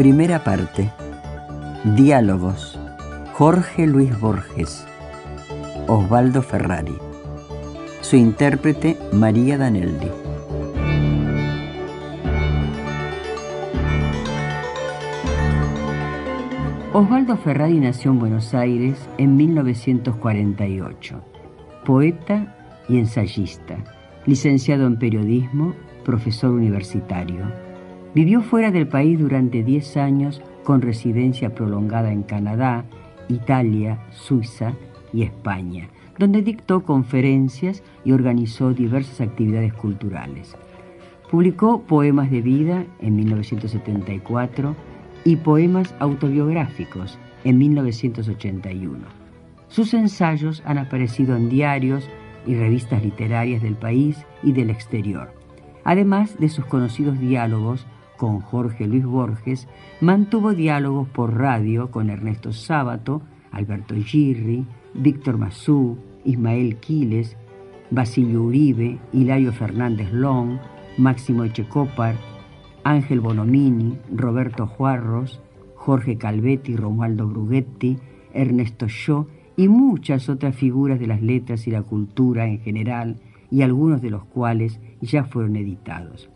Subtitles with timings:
[0.00, 0.90] Primera parte.
[1.94, 2.80] Diálogos.
[3.34, 4.86] Jorge Luis Borges.
[5.88, 6.96] Osvaldo Ferrari.
[8.00, 10.10] Su intérprete María Danelli.
[16.94, 21.20] Osvaldo Ferrari nació en Buenos Aires en 1948.
[21.84, 22.56] Poeta
[22.88, 23.76] y ensayista,
[24.24, 25.74] licenciado en periodismo,
[26.06, 27.69] profesor universitario
[28.12, 32.84] Vivió fuera del país durante 10 años con residencia prolongada en Canadá,
[33.28, 34.72] Italia, Suiza
[35.12, 40.56] y España, donde dictó conferencias y organizó diversas actividades culturales.
[41.30, 44.74] Publicó poemas de vida en 1974
[45.24, 48.98] y poemas autobiográficos en 1981.
[49.68, 52.08] Sus ensayos han aparecido en diarios
[52.44, 55.32] y revistas literarias del país y del exterior,
[55.84, 57.86] además de sus conocidos diálogos
[58.20, 59.66] con Jorge Luis Borges,
[60.02, 67.38] mantuvo diálogos por radio con Ernesto Sábato, Alberto Girri, Víctor Mazú, Ismael Quiles,
[67.90, 70.58] Basilio Uribe, Hilario Fernández Long,
[70.98, 72.14] Máximo Echecopar,
[72.84, 75.40] Ángel Bonomini, Roberto Juarros,
[75.74, 77.96] Jorge Calvetti, Romualdo Brughetti,
[78.34, 83.16] Ernesto Shaw y muchas otras figuras de las letras y la cultura en general,
[83.50, 86.28] y algunos de los cuales ya fueron editados.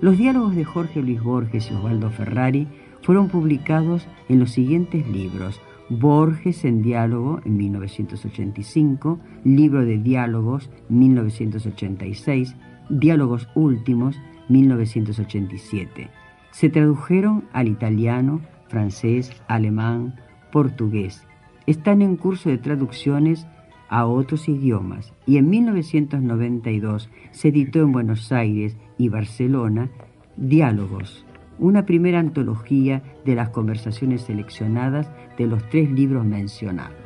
[0.00, 2.66] Los diálogos de Jorge Luis Borges y Osvaldo Ferrari
[3.02, 5.60] fueron publicados en los siguientes libros.
[5.90, 12.56] Borges en diálogo en 1985, Libro de Diálogos 1986,
[12.88, 14.16] Diálogos Últimos
[14.48, 16.08] 1987.
[16.50, 20.14] Se tradujeron al italiano, francés, alemán,
[20.50, 21.26] portugués.
[21.66, 23.46] Están en curso de traducciones
[23.90, 29.90] a otros idiomas y en 1992 se editó en Buenos Aires y Barcelona
[30.36, 31.26] Diálogos,
[31.58, 36.99] una primera antología de las conversaciones seleccionadas de los tres libros mencionados.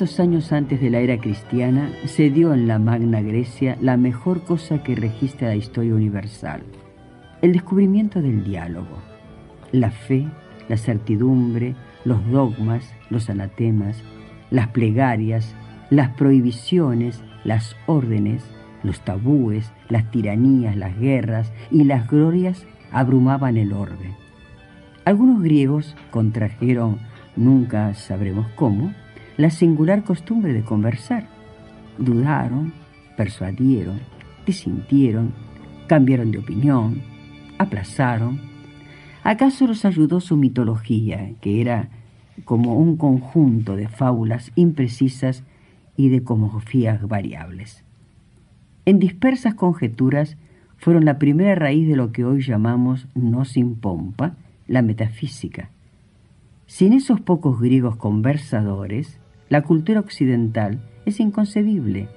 [0.00, 4.44] 500 años antes de la era cristiana se dio en la Magna Grecia la mejor
[4.44, 6.62] cosa que registra la historia universal,
[7.42, 8.96] el descubrimiento del diálogo.
[9.72, 10.26] La fe,
[10.70, 11.74] la certidumbre,
[12.06, 14.02] los dogmas, los anatemas,
[14.50, 15.54] las plegarias,
[15.90, 18.42] las prohibiciones, las órdenes,
[18.82, 24.16] los tabúes, las tiranías, las guerras y las glorias abrumaban el orbe.
[25.04, 27.00] Algunos griegos contrajeron,
[27.36, 28.94] nunca sabremos cómo,
[29.40, 31.26] la singular costumbre de conversar.
[31.96, 32.74] Dudaron,
[33.16, 34.00] persuadieron,
[34.44, 35.32] disintieron,
[35.86, 37.00] cambiaron de opinión,
[37.58, 38.38] aplazaron.
[39.24, 41.88] ¿Acaso los ayudó su mitología, que era
[42.44, 45.42] como un conjunto de fábulas imprecisas
[45.96, 47.84] y de cosmografías variables?
[48.84, 50.36] En dispersas conjeturas
[50.76, 54.34] fueron la primera raíz de lo que hoy llamamos, no sin pompa,
[54.66, 55.70] la metafísica.
[56.66, 59.19] Sin esos pocos griegos conversadores,
[59.50, 62.08] la cultura occidental es inconcebible.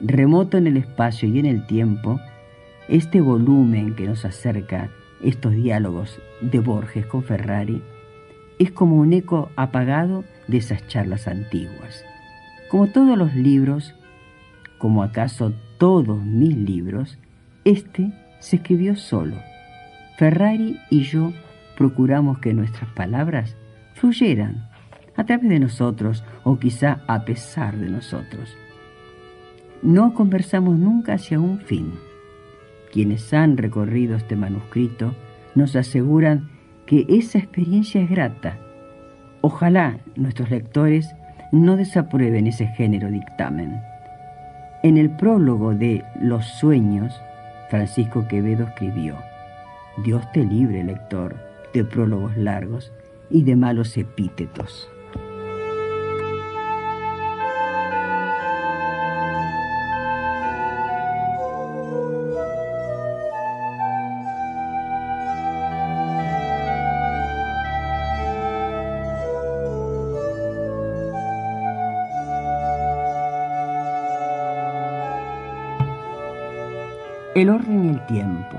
[0.00, 2.18] Remoto en el espacio y en el tiempo,
[2.88, 4.90] este volumen que nos acerca
[5.22, 7.82] estos diálogos de Borges con Ferrari
[8.58, 12.02] es como un eco apagado de esas charlas antiguas.
[12.70, 13.94] Como todos los libros,
[14.78, 17.18] como acaso todos mis libros,
[17.64, 18.10] este
[18.40, 19.36] se escribió solo.
[20.16, 21.32] Ferrari y yo
[21.76, 23.54] procuramos que nuestras palabras
[23.94, 24.68] fluyeran
[25.16, 28.56] a través de nosotros o quizá a pesar de nosotros.
[29.82, 31.92] No conversamos nunca hacia un fin.
[32.92, 35.14] Quienes han recorrido este manuscrito
[35.54, 36.48] nos aseguran
[36.86, 38.58] que esa experiencia es grata.
[39.40, 41.14] Ojalá nuestros lectores
[41.52, 43.80] no desaprueben ese género dictamen.
[44.82, 47.14] En el prólogo de Los sueños,
[47.70, 49.16] Francisco Quevedo escribió,
[50.04, 51.36] Dios te libre, lector,
[51.72, 52.92] de prólogos largos
[53.30, 54.88] y de malos epítetos.
[77.44, 78.56] El orden y el tiempo.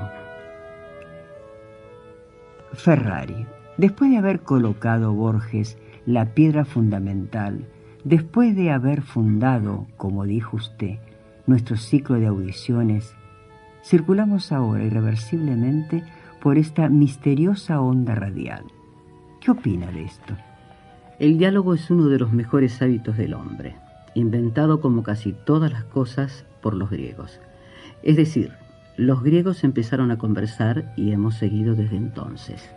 [2.73, 3.47] Ferrari,
[3.77, 7.65] después de haber colocado Borges la piedra fundamental,
[8.03, 10.99] después de haber fundado, como dijo usted,
[11.47, 13.15] nuestro ciclo de audiciones,
[13.83, 16.03] circulamos ahora irreversiblemente
[16.39, 18.65] por esta misteriosa onda radial.
[19.41, 20.35] ¿Qué opina de esto?
[21.17, 23.77] El diálogo es uno de los mejores hábitos del hombre,
[24.13, 27.39] inventado como casi todas las cosas por los griegos.
[28.03, 28.51] Es decir,
[28.97, 32.69] los griegos empezaron a conversar y hemos seguido desde entonces.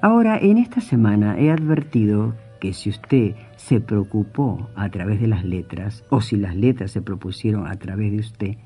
[0.00, 5.44] Ahora, en esta semana he advertido que si usted se preocupó a través de las
[5.44, 8.56] letras, o si las letras se propusieron a través de usted,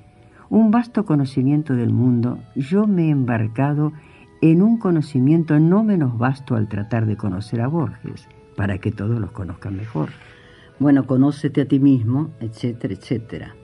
[0.50, 3.92] un vasto conocimiento del mundo, yo me he embarcado
[4.40, 9.20] en un conocimiento no menos vasto al tratar de conocer a Borges, para que todos
[9.20, 10.10] los conozcan mejor.
[10.78, 13.54] Bueno, conócete a ti mismo, etcétera, etcétera.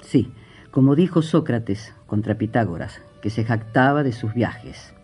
[0.00, 0.30] Sí,
[0.70, 4.94] como dijo Sócrates contra Pitágoras, que se jactaba de sus viajes.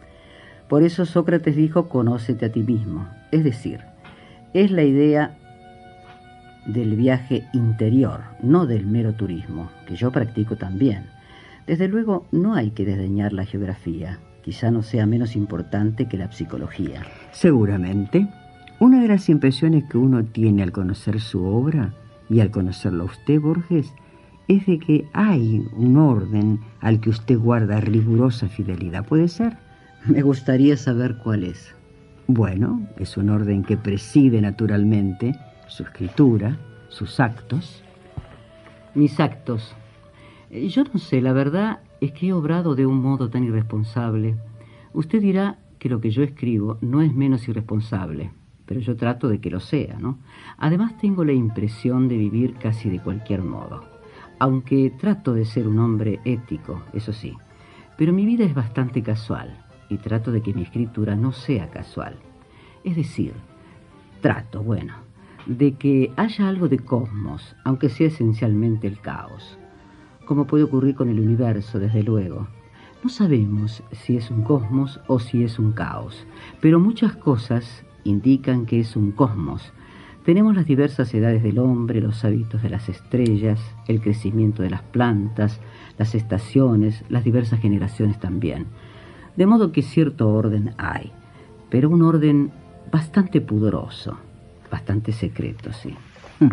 [0.68, 3.08] Por eso Sócrates dijo, conócete a ti mismo.
[3.30, 3.80] Es decir,
[4.52, 5.36] es la idea
[6.66, 11.06] del viaje interior, no del mero turismo, que yo practico también.
[11.66, 16.30] Desde luego, no hay que desdeñar la geografía, quizá no sea menos importante que la
[16.30, 17.02] psicología.
[17.32, 18.28] Seguramente.
[18.78, 21.94] Una de las impresiones que uno tiene al conocer su obra
[22.28, 23.90] y al conocerlo a usted, Borges,
[24.48, 29.04] es de que hay un orden al que usted guarda rigurosa fidelidad.
[29.04, 29.56] ¿Puede ser?
[30.06, 31.75] Me gustaría saber cuál es.
[32.28, 35.34] Bueno, es un orden que preside naturalmente
[35.69, 36.58] su escritura,
[36.88, 37.82] sus actos.
[38.94, 39.75] Mis actos.
[40.50, 44.37] Yo no sé, la verdad es que he obrado de un modo tan irresponsable.
[44.92, 48.31] Usted dirá que lo que yo escribo no es menos irresponsable,
[48.64, 50.19] pero yo trato de que lo sea, ¿no?
[50.56, 53.95] Además tengo la impresión de vivir casi de cualquier modo
[54.38, 57.36] aunque trato de ser un hombre ético, eso sí,
[57.96, 62.16] pero mi vida es bastante casual y trato de que mi escritura no sea casual.
[62.84, 63.32] Es decir,
[64.20, 64.94] trato, bueno,
[65.46, 69.58] de que haya algo de cosmos, aunque sea esencialmente el caos,
[70.24, 72.48] como puede ocurrir con el universo, desde luego.
[73.02, 76.26] No sabemos si es un cosmos o si es un caos,
[76.60, 79.72] pero muchas cosas indican que es un cosmos,
[80.26, 84.82] tenemos las diversas edades del hombre, los hábitos de las estrellas, el crecimiento de las
[84.82, 85.61] plantas,
[85.99, 88.66] las estaciones, las diversas generaciones también.
[89.37, 91.12] De modo que cierto orden hay,
[91.71, 92.50] pero un orden
[92.90, 94.18] bastante pudoroso,
[94.68, 95.95] bastante secreto, sí.
[96.40, 96.49] Hmm.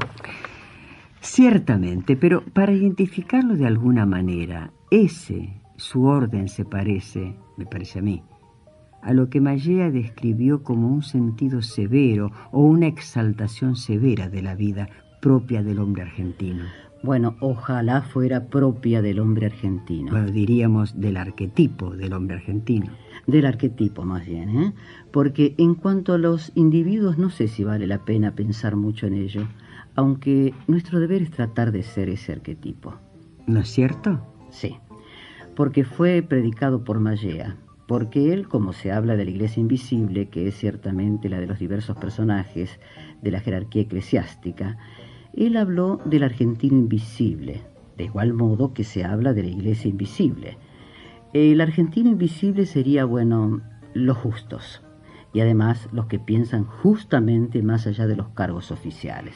[1.20, 8.02] Ciertamente, pero para identificarlo de alguna manera, ese, su orden se parece, me parece a
[8.04, 8.22] mí,
[9.04, 14.56] a lo que Mallea describió como un sentido severo o una exaltación severa de la
[14.56, 14.90] vida
[15.22, 16.64] propia del hombre argentino.
[17.04, 20.12] Bueno, ojalá fuera propia del hombre argentino.
[20.12, 22.94] Bueno, diríamos del arquetipo del hombre argentino.
[23.28, 24.74] Del arquetipo más bien, ¿eh?
[25.12, 29.16] Porque en cuanto a los individuos no sé si vale la pena pensar mucho en
[29.16, 29.48] ello,
[29.96, 32.96] aunque nuestro deber es tratar de ser ese arquetipo.
[33.48, 34.26] ¿No es cierto?
[34.50, 34.78] Sí,
[35.56, 37.58] porque fue predicado por Mallea
[37.88, 41.60] porque él, como se habla de la iglesia invisible, que es ciertamente la de los
[41.60, 42.80] diversos personajes
[43.22, 44.78] de la jerarquía eclesiástica,
[45.34, 47.62] él habló del argentino invisible,
[47.98, 50.58] de igual modo que se habla de la iglesia invisible.
[51.34, 53.62] El argentino invisible sería, bueno,
[53.94, 54.82] los justos,
[55.34, 59.36] y además los que piensan justamente más allá de los cargos oficiales.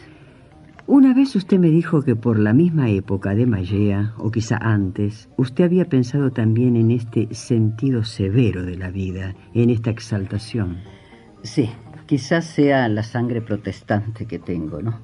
[0.89, 5.29] Una vez usted me dijo que por la misma época de Mallea, o quizá antes,
[5.35, 10.77] usted había pensado también en este sentido severo de la vida, en esta exaltación.
[11.43, 11.69] Sí,
[12.05, 14.99] quizás sea la sangre protestante que tengo, ¿no?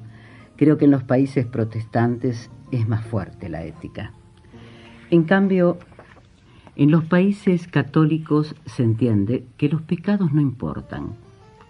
[0.56, 4.14] Creo que en los países protestantes es más fuerte la ética.
[5.10, 5.78] En cambio,
[6.76, 11.16] En los países católicos se entiende que los pecados no importan.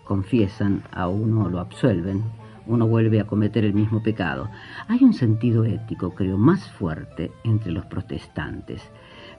[0.06, 2.24] Confiesan, a uno lo absuelven,
[2.68, 4.50] uno vuelve a cometer el mismo pecado.
[4.88, 8.82] Hay un sentido ético, creo, más fuerte entre los protestantes.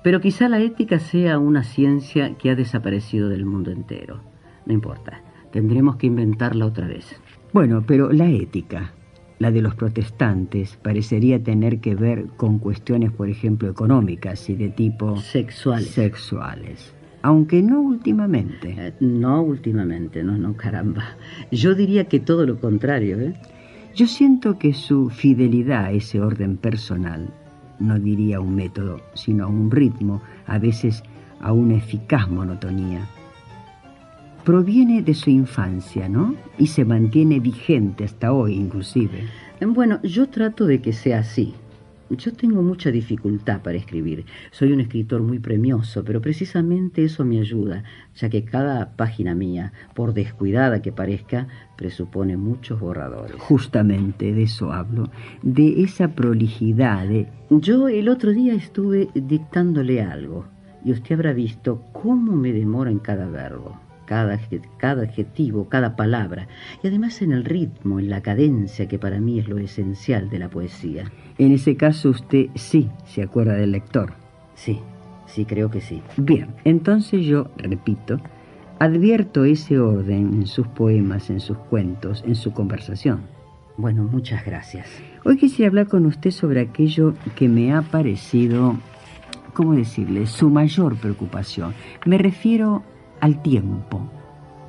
[0.03, 4.21] Pero quizá la ética sea una ciencia que ha desaparecido del mundo entero.
[4.67, 7.21] No importa, tendremos que inventarla otra vez.
[7.53, 8.93] Bueno, pero la ética,
[9.39, 14.69] la de los protestantes, parecería tener que ver con cuestiones, por ejemplo, económicas y de
[14.71, 15.17] tipo...
[15.17, 15.89] Sexuales.
[15.89, 16.95] Sexuales.
[17.25, 18.75] Aunque no últimamente.
[18.77, 21.17] Eh, no últimamente, no, no, caramba.
[21.51, 23.33] Yo diría que todo lo contrario, ¿eh?
[23.95, 27.31] Yo siento que su fidelidad a ese orden personal,
[27.79, 31.03] no diría un método, sino a un ritmo, a veces
[31.41, 33.09] a una eficaz monotonía,
[34.45, 36.35] proviene de su infancia, ¿no?
[36.59, 39.25] Y se mantiene vigente hasta hoy inclusive.
[39.67, 41.55] Bueno, yo trato de que sea así.
[42.11, 44.27] Yo tengo mucha dificultad para escribir.
[44.51, 47.83] Soy un escritor muy premioso, pero precisamente eso me ayuda,
[48.15, 53.37] ya que cada página mía, por descuidada que parezca, presupone muchos borradores.
[53.39, 55.11] Justamente de eso hablo,
[55.43, 57.09] de esa prolijidad.
[57.09, 57.29] De...
[57.49, 60.45] Yo el otro día estuve dictándole algo,
[60.85, 64.39] y usted habrá visto cómo me demoro en cada verbo cada,
[64.79, 66.49] cada adjetivo, cada palabra,
[66.83, 70.39] y además en el ritmo, en la cadencia, que para mí es lo esencial de
[70.39, 71.11] la poesía.
[71.39, 74.13] En ese caso usted sí se acuerda del lector.
[74.55, 74.81] Sí,
[75.27, 76.03] sí, creo que sí.
[76.17, 78.21] Bien, entonces yo, repito,
[78.79, 83.23] advierto ese orden en sus poemas, en sus cuentos, en su conversación.
[83.77, 84.87] Bueno, muchas gracias.
[85.25, 88.77] Hoy quisiera hablar con usted sobre aquello que me ha parecido,
[89.53, 91.75] ¿cómo decirle?, su mayor preocupación.
[92.07, 92.85] Me refiero
[93.21, 94.09] al tiempo.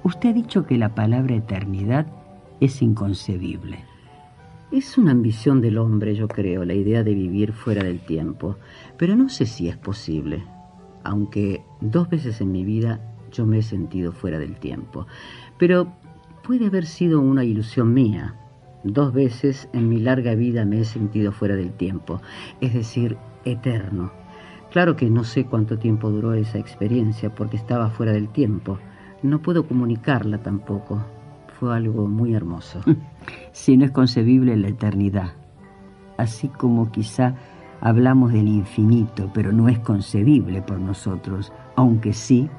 [0.03, 2.07] Usted ha dicho que la palabra eternidad
[2.59, 3.79] es inconcebible.
[4.71, 8.57] Es una ambición del hombre, yo creo, la idea de vivir fuera del tiempo,
[8.97, 10.43] pero no sé si es posible,
[11.03, 12.99] aunque dos veces en mi vida
[13.31, 15.07] yo me he sentido fuera del tiempo.
[15.57, 15.93] Pero
[16.43, 18.35] puede haber sido una ilusión mía.
[18.83, 22.21] Dos veces en mi larga vida me he sentido fuera del tiempo,
[22.61, 24.11] es decir, eterno.
[24.75, 28.77] Claro que no sé cuánto tiempo duró esa experiencia porque estaba fuera del tiempo.
[29.23, 31.01] No puedo comunicarla tampoco.
[31.57, 32.81] Fue algo muy hermoso.
[33.53, 35.31] Si no es concebible la eternidad.
[36.17, 37.35] Así como quizá
[37.79, 42.49] hablamos del infinito, pero no es concebible por nosotros, aunque sí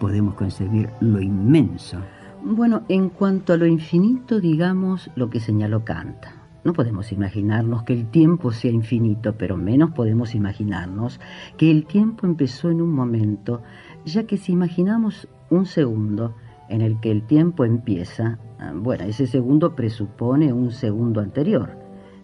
[0.00, 1.98] podemos concebir lo inmenso.
[2.42, 6.39] Bueno, en cuanto a lo infinito, digamos lo que señaló Kant.
[6.62, 11.18] No podemos imaginarnos que el tiempo sea infinito, pero menos podemos imaginarnos
[11.56, 13.62] que el tiempo empezó en un momento,
[14.04, 16.34] ya que si imaginamos un segundo
[16.68, 21.78] en el que el tiempo empieza, ah, bueno, ese segundo presupone un segundo anterior,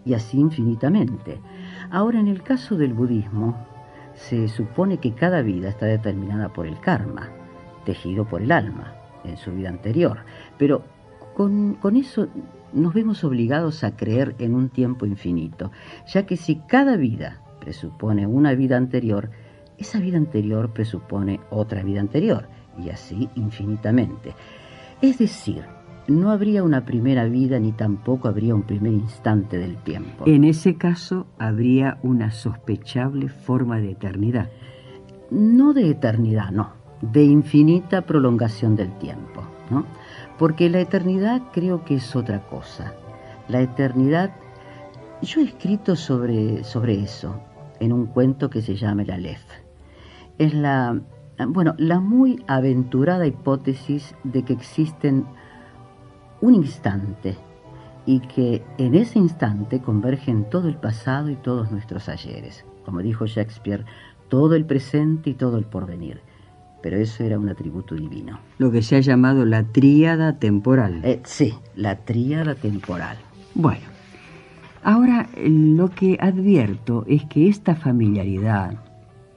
[0.05, 1.39] y así infinitamente.
[1.89, 3.57] Ahora, en el caso del budismo,
[4.13, 7.29] se supone que cada vida está determinada por el karma,
[7.85, 10.19] tejido por el alma en su vida anterior,
[10.57, 10.83] pero
[11.35, 12.27] con, con eso
[12.73, 15.71] nos vemos obligados a creer en un tiempo infinito,
[16.07, 19.29] ya que si cada vida presupone una vida anterior,
[19.77, 22.47] esa vida anterior presupone otra vida anterior,
[22.83, 24.33] y así infinitamente.
[25.01, 25.63] Es decir,
[26.07, 30.23] no habría una primera vida ni tampoco habría un primer instante del tiempo.
[30.25, 34.49] En ese caso, habría una sospechable forma de eternidad.
[35.29, 36.71] No de eternidad, no,
[37.01, 39.85] de infinita prolongación del tiempo, ¿no?
[40.37, 42.93] Porque la eternidad creo que es otra cosa.
[43.47, 44.31] La eternidad,
[45.21, 47.39] yo he escrito sobre, sobre eso
[47.79, 49.45] en un cuento que se llama El Aleph.
[50.37, 50.99] Es la,
[51.47, 55.25] bueno, la muy aventurada hipótesis de que existen
[56.41, 57.35] un instante
[58.05, 62.63] y que en ese instante convergen todo el pasado y todos nuestros ayeres.
[62.85, 63.85] Como dijo Shakespeare,
[64.29, 66.21] todo el presente y todo el porvenir
[66.81, 68.39] pero eso era un atributo divino.
[68.57, 71.01] Lo que se ha llamado la tríada temporal.
[71.03, 73.17] Eh, sí, la tríada temporal.
[73.55, 73.85] Bueno,
[74.83, 78.75] ahora lo que advierto es que esta familiaridad,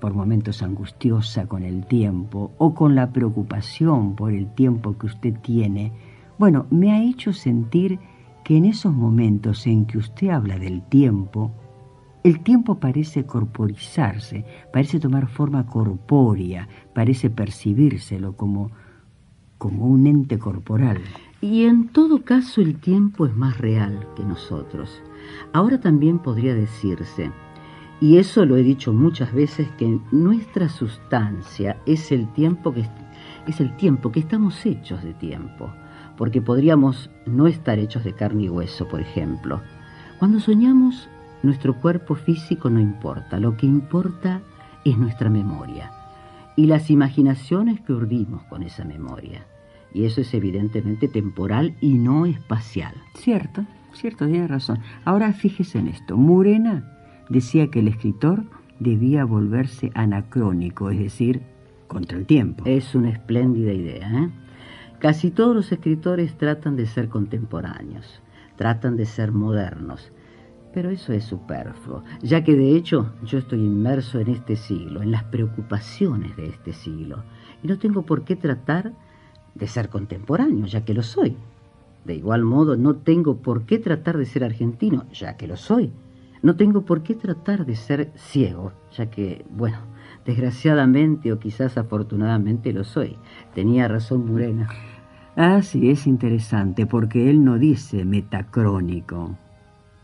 [0.00, 5.34] por momentos angustiosa con el tiempo o con la preocupación por el tiempo que usted
[5.40, 5.92] tiene,
[6.38, 7.98] bueno, me ha hecho sentir
[8.44, 11.52] que en esos momentos en que usted habla del tiempo,
[12.22, 18.70] el tiempo parece corporizarse, parece tomar forma corpórea, parece percibírselo como,
[19.56, 21.00] como un ente corporal.
[21.40, 25.02] Y en todo caso el tiempo es más real que nosotros.
[25.54, 27.30] Ahora también podría decirse,
[28.00, 32.86] y eso lo he dicho muchas veces, que nuestra sustancia es el tiempo que,
[33.46, 35.70] es el tiempo, que estamos hechos de tiempo,
[36.18, 39.62] porque podríamos no estar hechos de carne y hueso, por ejemplo.
[40.18, 41.08] Cuando soñamos
[41.42, 44.40] nuestro cuerpo físico no importa, lo que importa
[44.84, 45.92] es nuestra memoria.
[46.56, 49.46] y las imaginaciones que urdimos con esa memoria.
[49.94, 52.92] Y eso es evidentemente temporal y no espacial.
[53.14, 54.80] Cierto, cierto, tiene razón.
[55.04, 56.16] Ahora fíjese en esto.
[56.18, 56.98] Murena
[57.30, 58.44] decía que el escritor
[58.78, 61.42] debía volverse anacrónico, es decir,
[61.86, 62.64] contra el tiempo.
[62.66, 64.08] Es una espléndida idea.
[64.08, 64.28] ¿eh?
[64.98, 68.20] Casi todos los escritores tratan de ser contemporáneos,
[68.56, 70.12] tratan de ser modernos.
[70.72, 75.10] Pero eso es superfluo, ya que de hecho yo estoy inmerso en este siglo, en
[75.10, 77.24] las preocupaciones de este siglo,
[77.62, 78.92] y no tengo por qué tratar
[79.54, 81.36] de ser contemporáneo, ya que lo soy.
[82.04, 85.90] De igual modo, no tengo por qué tratar de ser argentino, ya que lo soy.
[86.42, 89.78] No tengo por qué tratar de ser ciego, ya que, bueno,
[90.24, 93.16] desgraciadamente o quizás afortunadamente lo soy.
[93.54, 94.68] Tenía razón Murena.
[95.36, 99.36] Ah, sí, es interesante, porque él no dice metacrónico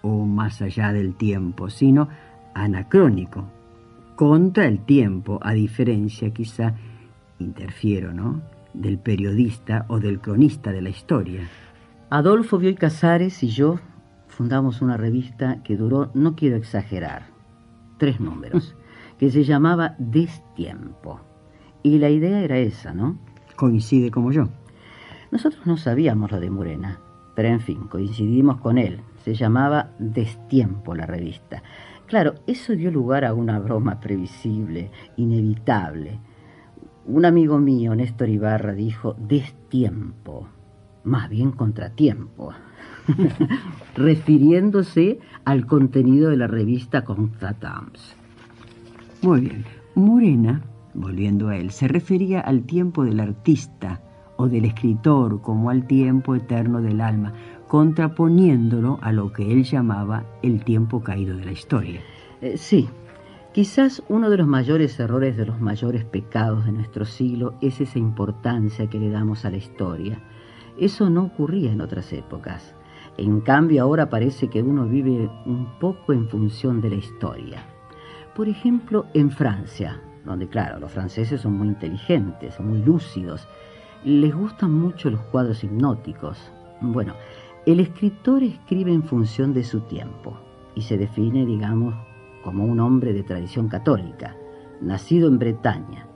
[0.06, 2.08] o más allá del tiempo, sino
[2.54, 3.44] anacrónico,
[4.14, 6.74] contra el tiempo, a diferencia quizá,
[7.38, 8.40] interfiero, ¿no?,
[8.72, 11.48] del periodista o del cronista de la historia.
[12.10, 13.80] Adolfo Bioy Casares y yo
[14.28, 17.26] fundamos una revista que duró, no quiero exagerar,
[17.98, 18.76] tres números,
[19.18, 21.20] que se llamaba Destiempo.
[21.82, 23.18] Y la idea era esa, ¿no?
[23.56, 24.48] Coincide como yo.
[25.30, 27.00] Nosotros no sabíamos lo de Murena,
[27.34, 29.00] pero en fin, coincidimos con él.
[29.26, 31.60] Se llamaba Destiempo la revista.
[32.06, 36.20] Claro, eso dio lugar a una broma previsible, inevitable.
[37.06, 40.46] Un amigo mío, Néstor Ibarra, dijo Destiempo,
[41.02, 42.52] más bien contratiempo.
[43.96, 48.14] refiriéndose al contenido de la revista Contratemps.
[49.22, 49.64] Muy bien.
[49.96, 50.62] Morena,
[50.94, 54.00] volviendo a él, se refería al tiempo del artista
[54.36, 57.32] o del escritor como al tiempo eterno del alma,
[57.68, 62.00] contraponiéndolo a lo que él llamaba el tiempo caído de la historia.
[62.40, 62.88] Eh, sí,
[63.52, 67.98] quizás uno de los mayores errores de los mayores pecados de nuestro siglo es esa
[67.98, 70.20] importancia que le damos a la historia.
[70.78, 72.74] Eso no ocurría en otras épocas.
[73.18, 77.62] En cambio ahora parece que uno vive un poco en función de la historia.
[78.34, 83.48] Por ejemplo, en Francia, donde claro, los franceses son muy inteligentes, muy lúcidos,
[84.04, 86.52] les gustan mucho los cuadros hipnóticos.
[86.82, 87.14] Bueno,
[87.66, 90.38] el escritor escribe en función de su tiempo
[90.76, 91.96] y se define, digamos,
[92.44, 94.36] como un hombre de tradición católica,
[94.80, 96.06] nacido en Bretaña,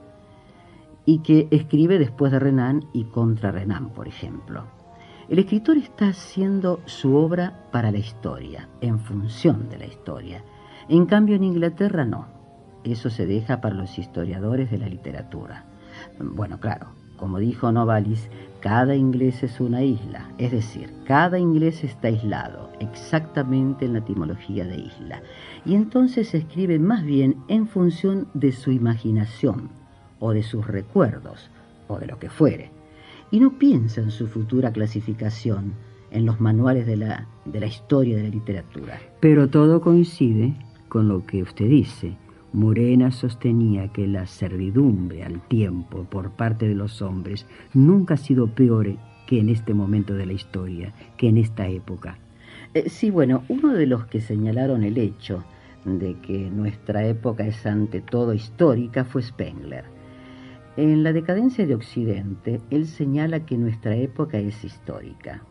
[1.03, 4.63] y que escribe después de Renan y contra Renan, por ejemplo.
[5.27, 10.45] El escritor está haciendo su obra para la historia, en función de la historia.
[10.87, 12.27] En cambio, en Inglaterra no.
[12.85, 15.65] Eso se deja para los historiadores de la literatura.
[16.17, 16.87] Bueno, claro,
[17.17, 18.29] como dijo Novalis,
[18.61, 24.65] cada inglés es una isla, es decir, cada inglés está aislado, exactamente en la etimología
[24.65, 25.21] de isla,
[25.65, 29.69] y entonces se escribe más bien en función de su imaginación,
[30.19, 31.49] o de sus recuerdos,
[31.87, 32.71] o de lo que fuere
[33.31, 35.73] y no piensa en su futura clasificación
[36.11, 38.99] en los manuales de la, de la historia de la literatura.
[39.21, 40.53] Pero todo coincide
[40.89, 42.17] con lo que usted dice.
[42.53, 48.47] Morena sostenía que la servidumbre al tiempo por parte de los hombres nunca ha sido
[48.47, 52.17] peor que en este momento de la historia, que en esta época.
[52.73, 55.43] Eh, sí, bueno, uno de los que señalaron el hecho
[55.85, 59.85] de que nuestra época es ante todo histórica fue Spengler
[60.77, 65.43] en la decadencia de Occidente, él señala que nuestra época es histórica.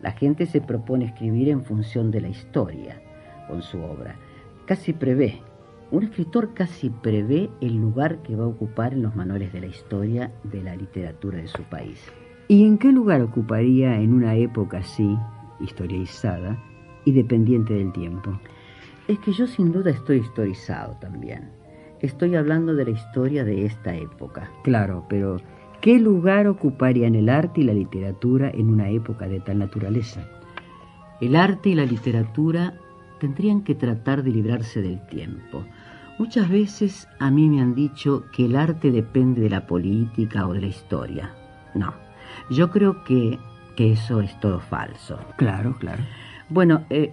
[0.00, 3.02] La gente se propone escribir en función de la historia
[3.48, 4.14] con su obra.
[4.66, 5.40] Casi prevé,
[5.90, 9.66] un escritor casi prevé el lugar que va a ocupar en los manuales de la
[9.66, 11.98] historia de la literatura de su país.
[12.48, 15.16] ¿Y en qué lugar ocuparía en una época así,
[15.60, 16.62] historizada
[17.04, 18.38] y dependiente del tiempo?
[19.06, 21.50] Es que yo sin duda estoy historizado también.
[22.00, 24.50] Estoy hablando de la historia de esta época.
[24.64, 25.38] Claro, pero
[25.80, 30.28] ¿qué lugar ocuparían el arte y la literatura en una época de tal naturaleza?
[31.20, 32.74] El arte y la literatura
[33.18, 35.64] tendrían que tratar de librarse del tiempo.
[36.18, 40.52] Muchas veces a mí me han dicho que el arte depende de la política o
[40.52, 41.30] de la historia.
[41.74, 41.94] No,
[42.50, 43.38] yo creo que,
[43.76, 45.20] que eso es todo falso.
[45.36, 46.02] Claro, claro.
[46.48, 47.12] Bueno, eh,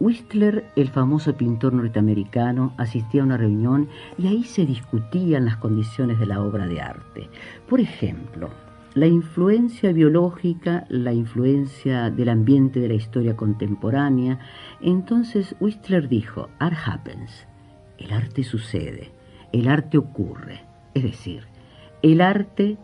[0.00, 6.18] Whistler, el famoso pintor norteamericano, asistía a una reunión y ahí se discutían las condiciones
[6.18, 7.30] de la obra de arte.
[7.68, 8.50] Por ejemplo,
[8.94, 14.40] la influencia biológica, la influencia del ambiente de la historia contemporánea.
[14.80, 17.46] Entonces Whistler dijo, art happens,
[18.00, 19.12] el arte sucede,
[19.52, 20.62] el arte ocurre.
[20.94, 21.44] Es decir,
[22.02, 22.78] el arte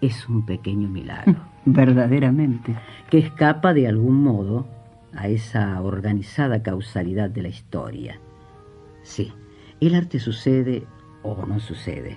[0.00, 1.36] es un pequeño milagro.
[1.64, 2.76] Verdaderamente.
[3.10, 4.66] Que escapa de algún modo
[5.14, 8.20] a esa organizada causalidad de la historia.
[9.02, 9.32] Sí,
[9.80, 10.86] el arte sucede
[11.22, 12.16] o no sucede.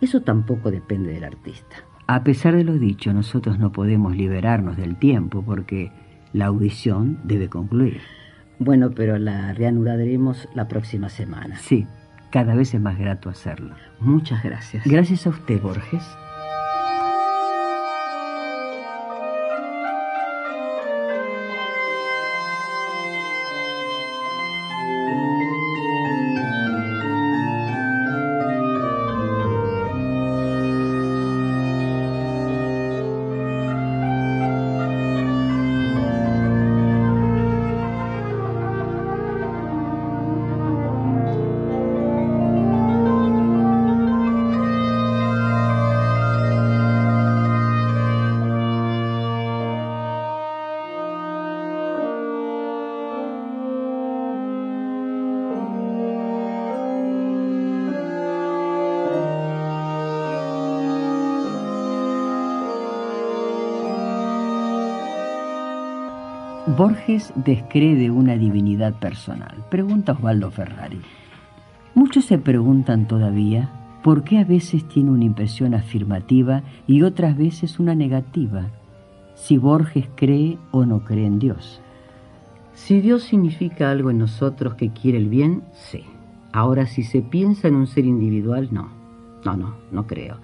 [0.00, 1.76] Eso tampoco depende del artista.
[2.08, 5.92] A pesar de lo dicho, nosotros no podemos liberarnos del tiempo porque
[6.32, 8.00] la audición debe concluir.
[8.64, 11.56] Bueno, pero la reanudaremos la próxima semana.
[11.58, 11.86] Sí,
[12.30, 13.74] cada vez es más grato hacerlo.
[13.98, 14.84] Muchas gracias.
[14.86, 16.02] Gracias a usted, Borges.
[66.82, 69.64] Borges descree de una divinidad personal.
[69.70, 71.00] Pregunta Osvaldo Ferrari.
[71.94, 73.70] Muchos se preguntan todavía
[74.02, 78.66] por qué a veces tiene una impresión afirmativa y otras veces una negativa,
[79.36, 81.80] si Borges cree o no cree en Dios.
[82.74, 86.02] Si Dios significa algo en nosotros que quiere el bien, sí.
[86.52, 88.88] Ahora, si se piensa en un ser individual, no.
[89.44, 90.38] No, no, no creo.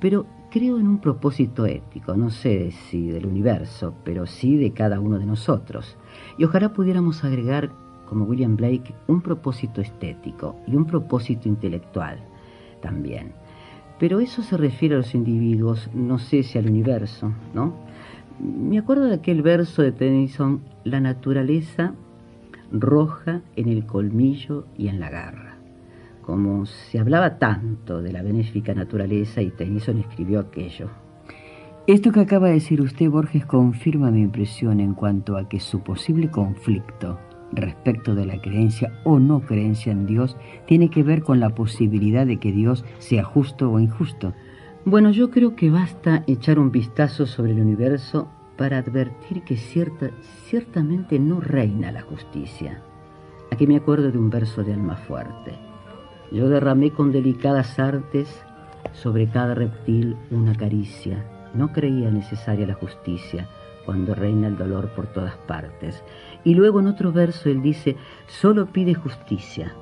[0.00, 5.00] Pero creo en un propósito ético, no sé si del universo, pero sí de cada
[5.00, 5.96] uno de nosotros.
[6.38, 7.72] Y ojalá pudiéramos agregar,
[8.08, 12.20] como William Blake, un propósito estético y un propósito intelectual
[12.80, 13.32] también.
[13.98, 17.74] Pero eso se refiere a los individuos, no sé si al universo, ¿no?
[18.38, 21.94] Me acuerdo de aquel verso de Tennyson, la naturaleza
[22.70, 25.53] roja en el colmillo y en la garra
[26.24, 30.90] como se hablaba tanto de la benéfica naturaleza y Tennyson escribió aquello.
[31.86, 35.80] Esto que acaba de decir usted, Borges, confirma mi impresión en cuanto a que su
[35.80, 37.18] posible conflicto
[37.52, 42.26] respecto de la creencia o no creencia en Dios tiene que ver con la posibilidad
[42.26, 44.32] de que Dios sea justo o injusto.
[44.86, 50.10] Bueno, yo creo que basta echar un vistazo sobre el universo para advertir que cierta,
[50.46, 52.82] ciertamente no reina la justicia.
[53.50, 55.73] Aquí me acuerdo de un verso de Alma Fuerte.
[56.30, 58.44] Yo derramé con delicadas artes
[58.92, 61.24] sobre cada reptil una caricia.
[61.54, 63.48] No creía necesaria la justicia
[63.84, 66.02] cuando reina el dolor por todas partes.
[66.42, 69.74] Y luego en otro verso él dice, solo pide justicia,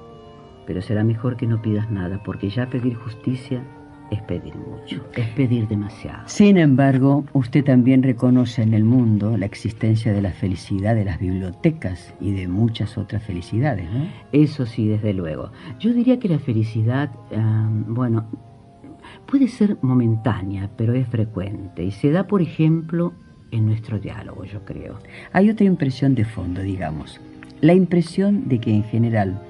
[0.66, 3.64] pero será mejor que no pidas nada, porque ya pedir justicia
[4.12, 6.22] es pedir mucho, es pedir demasiado.
[6.26, 11.18] Sin embargo, usted también reconoce en el mundo la existencia de la felicidad de las
[11.18, 14.06] bibliotecas y de muchas otras felicidades, ¿no?
[14.32, 15.50] Eso sí, desde luego.
[15.80, 17.10] Yo diría que la felicidad,
[17.86, 18.26] bueno,
[19.26, 23.14] puede ser momentánea, pero es frecuente y se da, por ejemplo,
[23.50, 24.98] en nuestro diálogo, yo creo.
[25.32, 27.20] Hay otra impresión de fondo, digamos.
[27.60, 29.40] La impresión de que en general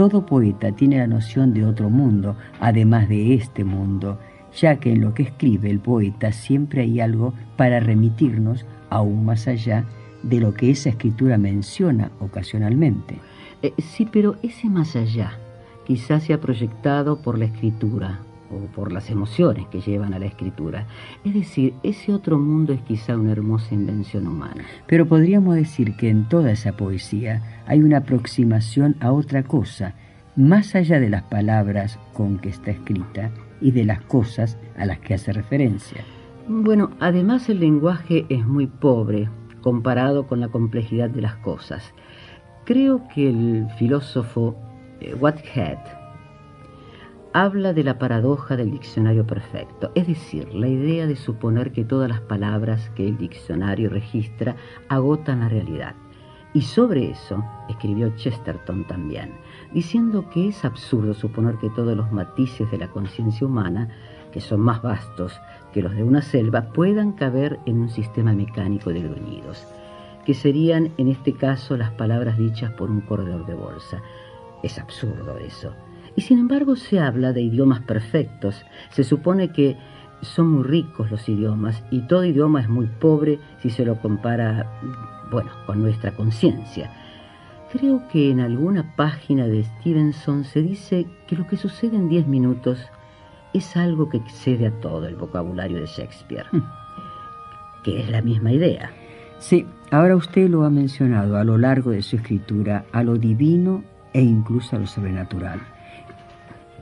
[0.00, 4.18] todo poeta tiene la noción de otro mundo, además de este mundo,
[4.58, 9.46] ya que en lo que escribe el poeta siempre hay algo para remitirnos aún más
[9.46, 9.84] allá
[10.22, 13.18] de lo que esa escritura menciona ocasionalmente.
[13.60, 15.32] Eh, sí, pero ese más allá
[15.84, 20.86] quizás sea proyectado por la escritura, o por las emociones que llevan a la escritura.
[21.24, 24.64] Es decir, ese otro mundo es quizá una hermosa invención humana.
[24.86, 29.94] Pero podríamos decir que en toda esa poesía hay una aproximación a otra cosa,
[30.36, 34.98] más allá de las palabras con que está escrita y de las cosas a las
[35.00, 36.02] que hace referencia.
[36.48, 39.28] Bueno, además el lenguaje es muy pobre
[39.60, 41.94] comparado con la complejidad de las cosas.
[42.64, 44.56] Creo que el filósofo
[45.00, 45.78] eh, Whitehead
[47.32, 52.08] habla de la paradoja del diccionario perfecto, es decir, la idea de suponer que todas
[52.08, 54.56] las palabras que el diccionario registra
[54.88, 55.94] agotan la realidad.
[56.52, 59.34] Y sobre eso escribió Chesterton también,
[59.72, 63.88] diciendo que es absurdo suponer que todos los matices de la conciencia humana,
[64.32, 65.40] que son más vastos
[65.72, 69.64] que los de una selva, puedan caber en un sistema mecánico de gruñidos,
[70.24, 74.02] que serían en este caso las palabras dichas por un corredor de bolsa.
[74.64, 75.72] Es absurdo eso.
[76.20, 78.66] Y sin embargo se habla de idiomas perfectos.
[78.90, 79.78] Se supone que
[80.20, 84.70] son muy ricos los idiomas y todo idioma es muy pobre si se lo compara,
[85.30, 86.90] bueno, con nuestra conciencia.
[87.72, 92.26] Creo que en alguna página de Stevenson se dice que lo que sucede en diez
[92.26, 92.78] minutos
[93.54, 96.62] es algo que excede a todo el vocabulario de Shakespeare, hmm.
[97.82, 98.90] que es la misma idea.
[99.38, 103.82] Sí, ahora usted lo ha mencionado a lo largo de su escritura, a lo divino
[104.12, 105.79] e incluso a lo sobrenatural.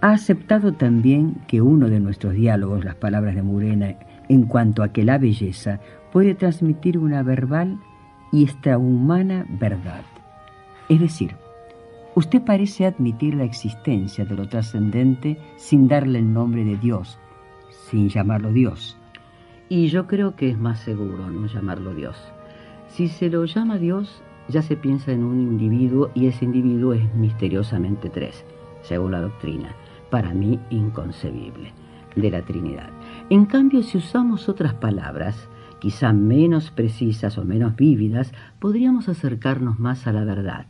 [0.01, 3.95] Ha aceptado también que uno de nuestros diálogos, las palabras de Murena,
[4.29, 5.81] en cuanto a que la belleza
[6.13, 7.79] puede transmitir una verbal
[8.33, 10.03] y extrahumana verdad.
[10.89, 11.35] Es decir,
[12.15, 17.19] usted parece admitir la existencia de lo trascendente sin darle el nombre de Dios,
[17.91, 18.97] sin llamarlo Dios.
[19.69, 22.17] Y yo creo que es más seguro no llamarlo Dios.
[22.89, 27.15] Si se lo llama Dios, ya se piensa en un individuo y ese individuo es
[27.15, 28.45] misteriosamente tres,
[28.81, 29.75] según la doctrina,
[30.11, 31.73] para mí inconcebible,
[32.17, 32.91] de la Trinidad.
[33.31, 40.07] En cambio, si usamos otras palabras, quizá menos precisas o menos vívidas, podríamos acercarnos más
[40.07, 40.67] a la verdad,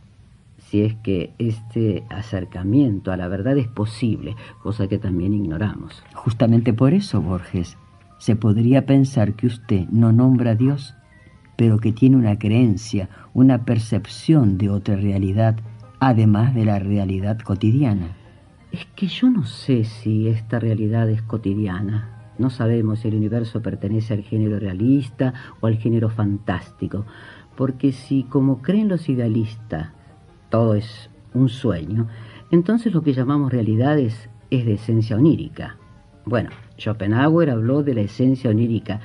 [0.57, 6.03] si es que este acercamiento a la verdad es posible, cosa que también ignoramos.
[6.13, 7.77] Justamente por eso, Borges,
[8.19, 10.95] se podría pensar que usted no nombra a Dios,
[11.55, 15.57] pero que tiene una creencia, una percepción de otra realidad,
[15.99, 18.18] además de la realidad cotidiana.
[18.71, 22.33] Es que yo no sé si esta realidad es cotidiana.
[22.37, 27.05] No sabemos si el universo pertenece al género realista o al género fantástico,
[27.57, 29.89] porque si, como creen los idealistas,
[30.49, 32.07] todo es un sueño,
[32.51, 35.77] entonces lo que llamamos realidades es de esencia onírica.
[36.25, 39.01] Bueno, Schopenhauer habló de la esencia onírica.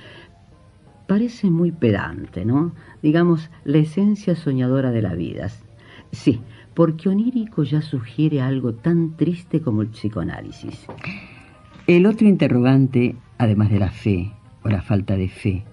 [1.07, 2.75] Parece muy pedante, ¿no?
[3.03, 5.49] Digamos, la esencia soñadora de la vida.
[6.13, 6.41] Sí,
[6.75, 10.87] porque onírico ya sugiere algo tan triste como el psicoanálisis.
[11.87, 14.33] El otro interrogante, además de la fe
[14.63, 15.65] o la falta de fe,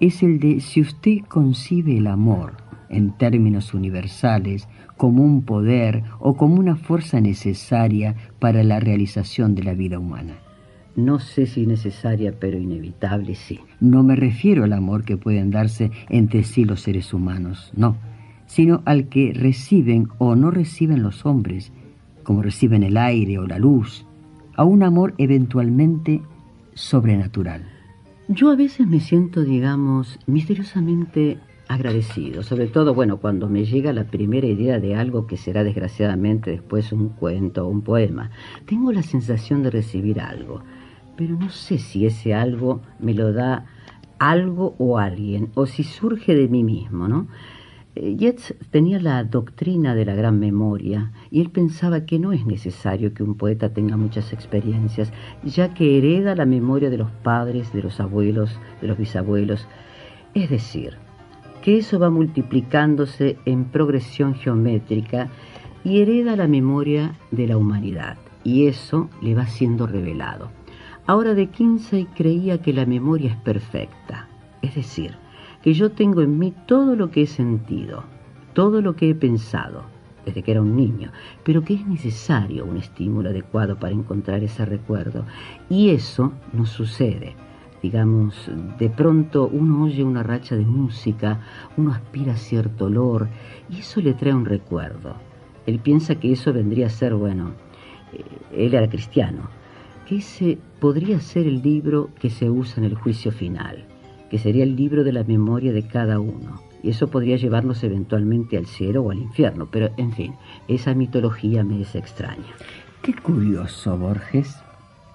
[0.00, 2.54] es el de si usted concibe el amor
[2.88, 9.62] en términos universales como un poder o como una fuerza necesaria para la realización de
[9.62, 10.34] la vida humana.
[10.96, 13.60] No sé si necesaria, pero inevitable sí.
[13.78, 17.96] No me refiero al amor que pueden darse entre sí los seres humanos, no,
[18.50, 21.70] sino al que reciben o no reciben los hombres,
[22.24, 24.04] como reciben el aire o la luz,
[24.56, 26.20] a un amor eventualmente
[26.74, 27.62] sobrenatural.
[28.26, 34.08] Yo a veces me siento, digamos, misteriosamente agradecido, sobre todo, bueno, cuando me llega la
[34.08, 38.32] primera idea de algo que será desgraciadamente después un cuento o un poema.
[38.66, 40.62] Tengo la sensación de recibir algo,
[41.16, 43.66] pero no sé si ese algo me lo da
[44.18, 47.28] algo o alguien, o si surge de mí mismo, ¿no?
[47.96, 53.12] Yeats tenía la doctrina de la gran memoria y él pensaba que no es necesario
[53.14, 57.82] que un poeta tenga muchas experiencias, ya que hereda la memoria de los padres, de
[57.82, 59.66] los abuelos, de los bisabuelos.
[60.34, 60.98] Es decir,
[61.62, 65.28] que eso va multiplicándose en progresión geométrica
[65.82, 70.50] y hereda la memoria de la humanidad, y eso le va siendo revelado.
[71.06, 74.28] Ahora de Kinsey creía que la memoria es perfecta,
[74.62, 75.16] es decir,
[75.62, 78.04] que yo tengo en mí todo lo que he sentido,
[78.54, 79.84] todo lo que he pensado,
[80.24, 81.12] desde que era un niño,
[81.44, 85.24] pero que es necesario un estímulo adecuado para encontrar ese recuerdo.
[85.68, 87.34] Y eso no sucede
[87.82, 91.40] digamos, de pronto uno oye una racha de música,
[91.76, 93.28] uno aspira cierto olor
[93.70, 95.14] y eso le trae un recuerdo.
[95.66, 97.52] Él piensa que eso vendría a ser, bueno,
[98.12, 99.48] eh, él era cristiano,
[100.06, 103.84] que ese podría ser el libro que se usa en el juicio final,
[104.30, 106.62] que sería el libro de la memoria de cada uno.
[106.82, 110.34] Y eso podría llevarnos eventualmente al cielo o al infierno, pero en fin,
[110.68, 112.54] esa mitología me es extraña.
[113.02, 114.56] Qué curioso, Borges.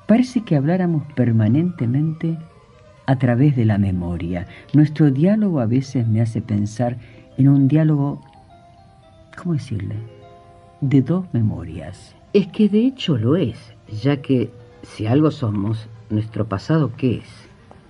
[0.07, 2.37] Parece que habláramos permanentemente
[3.07, 4.47] a través de la memoria.
[4.73, 6.97] Nuestro diálogo a veces me hace pensar
[7.37, 8.21] en un diálogo,
[9.37, 9.95] ¿cómo decirle?,
[10.81, 12.15] de dos memorias.
[12.33, 13.57] Es que de hecho lo es,
[14.01, 14.51] ya que
[14.83, 17.29] si algo somos, nuestro pasado ¿qué es?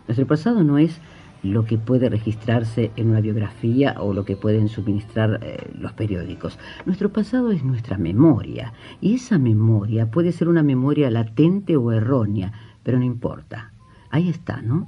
[0.08, 1.02] Nuestro pasado no es
[1.46, 6.60] lo que puede registrarse en una biografía o lo que pueden suministrar eh, los periódicos.
[6.86, 12.54] Nuestro pasado es nuestra memoria y esa memoria puede ser una memoria latente o errónea,
[12.84, 13.72] pero no importa.
[14.10, 14.88] Ahí está, ¿no?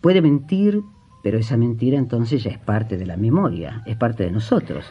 [0.00, 0.82] Puede mentir,
[1.22, 4.84] pero esa mentira entonces ya es parte de la memoria, es parte de nosotros.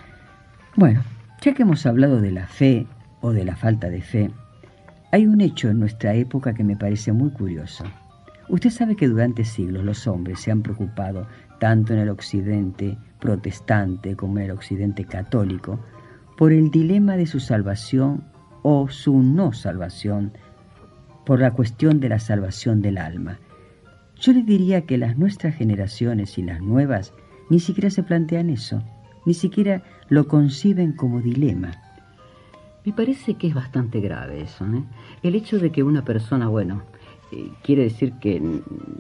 [0.76, 1.02] Bueno,
[1.42, 2.86] ya que hemos hablado de la fe
[3.22, 4.32] o de la falta de fe,
[5.12, 7.84] hay un hecho en nuestra época que me parece muy curioso.
[8.50, 11.28] Usted sabe que durante siglos los hombres se han preocupado,
[11.60, 15.80] tanto en el occidente protestante como en el occidente católico,
[16.36, 18.24] por el dilema de su salvación
[18.64, 20.34] o su no salvación,
[21.26, 23.40] por la cuestión de la salvación del alma.
[24.20, 27.14] Yo le diría que las nuestras generaciones y las nuevas
[27.52, 28.84] ni siquiera se plantean eso,
[29.28, 31.72] ni siquiera lo conciben como dilema.
[32.84, 34.66] Me parece que es bastante grave eso.
[34.66, 34.84] ¿eh?
[35.22, 36.84] El hecho de que una persona, bueno,
[37.32, 38.42] eh, quiere decir que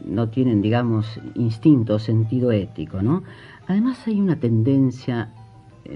[0.05, 3.23] no tienen, digamos, instinto o sentido ético, ¿no?
[3.67, 5.33] Además hay una tendencia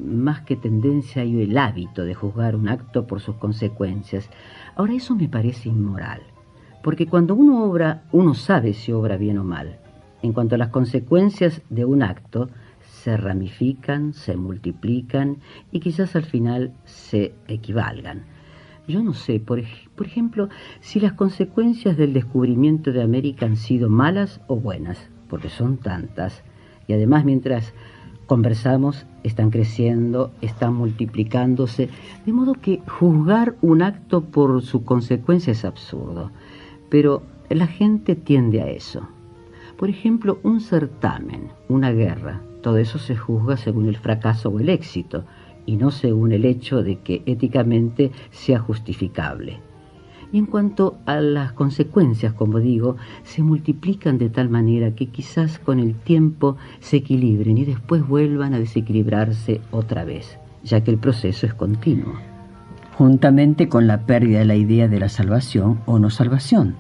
[0.02, 4.30] más que tendencia hay el hábito de juzgar un acto por sus consecuencias.
[4.76, 6.22] Ahora eso me parece inmoral,
[6.82, 9.80] porque cuando uno obra, uno sabe si obra bien o mal.
[10.22, 12.50] En cuanto a las consecuencias de un acto,
[12.82, 15.38] se ramifican, se multiplican
[15.72, 18.24] y quizás al final se equivalgan.
[18.88, 19.62] Yo no sé, por,
[19.96, 20.50] por, ejemplo,
[20.82, 26.44] si las consecuencias del descubrimiento de América han sido malas o buenas, porque son tantas.
[26.88, 27.74] Y además mientras
[28.26, 31.90] conversamos, están creciendo, están multiplicándose,
[32.26, 36.32] de modo que juzgar un acto por su consecuencia es absurdo.
[36.90, 39.08] Pero la gente tiende a eso.
[39.78, 44.70] Por ejemplo, un certamen, una guerra, todo eso se juzga según el fracaso o el
[44.70, 45.26] éxito,
[45.66, 49.60] y no según el hecho de que éticamente sea justificable.
[50.34, 55.60] Y en cuanto a las consecuencias, como digo, se multiplican de tal manera que quizás
[55.60, 60.98] con el tiempo se equilibren y después vuelvan a desequilibrarse otra vez, ya que el
[60.98, 62.14] proceso es continuo.
[62.98, 66.76] Juntamente con la pérdida de la idea de la salvación o no salvación.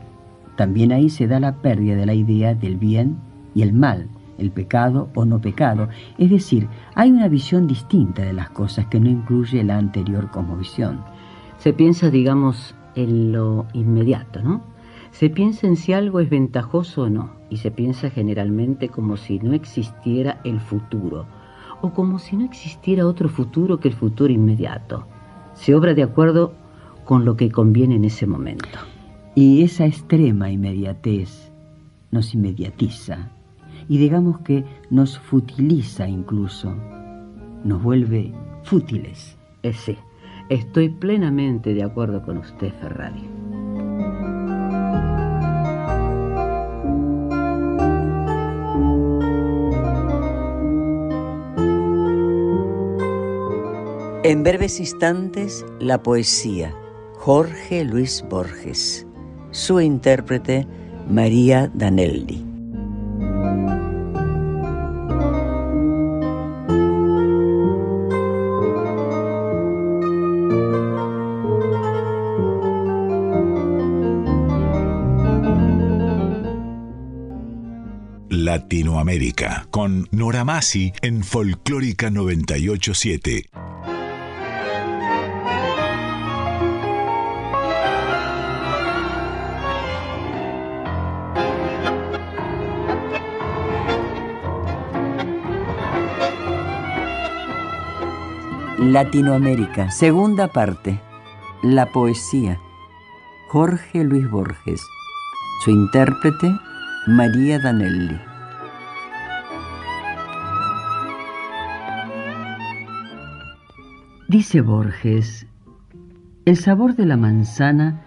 [0.55, 3.17] También ahí se da la pérdida de la idea del bien
[3.53, 4.07] y el mal,
[4.43, 5.89] el pecado o no pecado.
[6.17, 11.01] Es decir, hay una visión distinta de las cosas que no incluye la anterior visión.
[11.57, 14.61] Se piensa, digamos, en lo inmediato, ¿no?
[15.11, 19.39] Se piensa en si algo es ventajoso o no, y se piensa generalmente como si
[19.39, 21.25] no existiera el futuro,
[21.81, 25.05] o como si no existiera otro futuro que el futuro inmediato.
[25.53, 26.53] Se obra de acuerdo
[27.05, 28.79] con lo que conviene en ese momento.
[29.35, 31.51] Y esa extrema inmediatez
[32.11, 33.31] nos inmediatiza,
[33.87, 36.75] y digamos que nos futiliza incluso,
[37.63, 39.37] nos vuelve fútiles.
[39.73, 39.97] Sí.
[40.49, 43.23] Estoy plenamente de acuerdo con usted, Ferrari.
[54.23, 56.73] En breves instantes, la poesía.
[57.15, 59.07] Jorge Luis Borges.
[59.51, 60.67] Su intérprete,
[61.09, 62.52] María Danelli.
[79.69, 83.49] Con Nora Masi en Folclórica 987.
[98.79, 101.01] Latinoamérica, segunda parte.
[101.61, 102.57] La poesía.
[103.49, 104.81] Jorge Luis Borges.
[105.65, 106.49] Su intérprete,
[107.07, 108.32] María Danelli.
[114.29, 115.47] Dice Borges,
[116.45, 118.01] el sabor de la manzana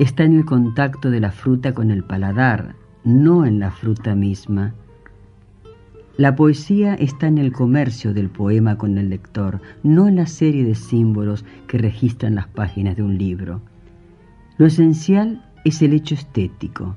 [0.00, 4.74] está en el contacto de la fruta con el paladar, no en la fruta misma.
[6.16, 10.64] La poesía está en el comercio del poema con el lector, no en la serie
[10.64, 13.62] de símbolos que registran las páginas de un libro.
[14.58, 16.96] Lo esencial es el hecho estético,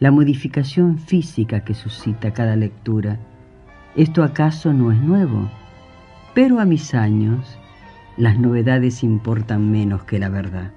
[0.00, 3.18] la modificación física que suscita cada lectura.
[3.96, 5.50] ¿Esto acaso no es nuevo?
[6.34, 7.58] Pero a mis años,
[8.16, 10.72] las novedades importan menos que la verdad.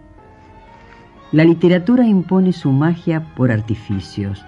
[1.31, 4.45] La literatura impone su magia por artificios.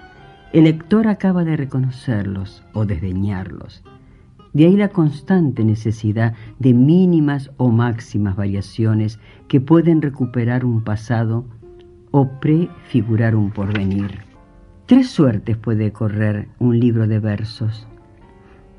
[0.52, 3.82] El lector acaba de reconocerlos o desdeñarlos.
[4.54, 11.44] De ahí la constante necesidad de mínimas o máximas variaciones que pueden recuperar un pasado
[12.10, 14.20] o prefigurar un porvenir.
[14.86, 17.86] Tres suertes puede correr un libro de versos.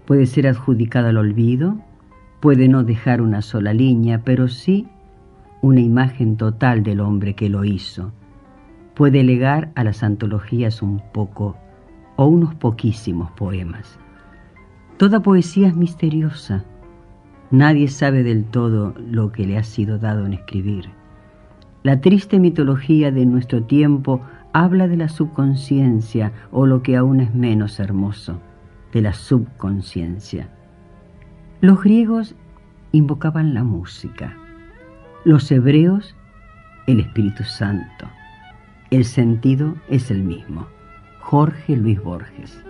[0.06, 1.78] Puede ser adjudicado al olvido,
[2.40, 4.88] Puede no dejar una sola línea, pero sí
[5.62, 8.14] una imagen total del hombre que lo hizo.
[8.94, 11.58] Puede legar a las antologías un poco
[12.16, 14.00] o unos poquísimos poemas.
[14.98, 16.64] Toda poesía es misteriosa.
[17.52, 20.90] Nadie sabe del todo lo que le ha sido dado en escribir.
[21.84, 24.22] La triste mitología de nuestro tiempo
[24.54, 28.40] habla de la subconsciencia o lo que aún es menos hermoso,
[28.94, 30.50] de la subconsciencia.
[31.62, 32.36] Los griegos
[32.94, 34.38] invocaban la música,
[35.26, 36.16] los hebreos
[36.88, 38.08] el Espíritu Santo.
[38.92, 40.68] El sentido es el mismo.
[41.20, 42.64] Jorge Luis Borges.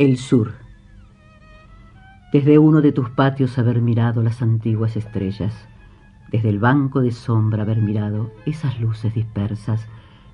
[0.00, 0.54] El sur.
[2.32, 5.52] Desde uno de tus patios haber mirado las antiguas estrellas,
[6.32, 9.86] desde el banco de sombra haber mirado esas luces dispersas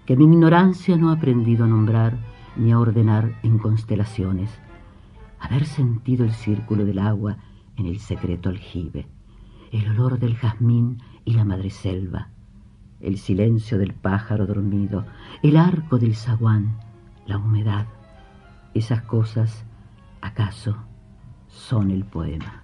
[0.05, 2.17] que mi ignorancia no ha aprendido a nombrar
[2.55, 4.51] ni a ordenar en constelaciones,
[5.41, 7.39] haber sentido el círculo del agua
[7.77, 9.09] en el secreto aljibe,
[9.73, 12.29] el olor del jazmín y la madreselva,
[13.01, 15.07] el silencio del pájaro dormido,
[15.43, 16.79] el arco del zaguán,
[17.27, 17.87] la humedad,
[18.79, 19.65] esas cosas,
[20.21, 20.77] acaso,
[21.49, 22.63] son el poema.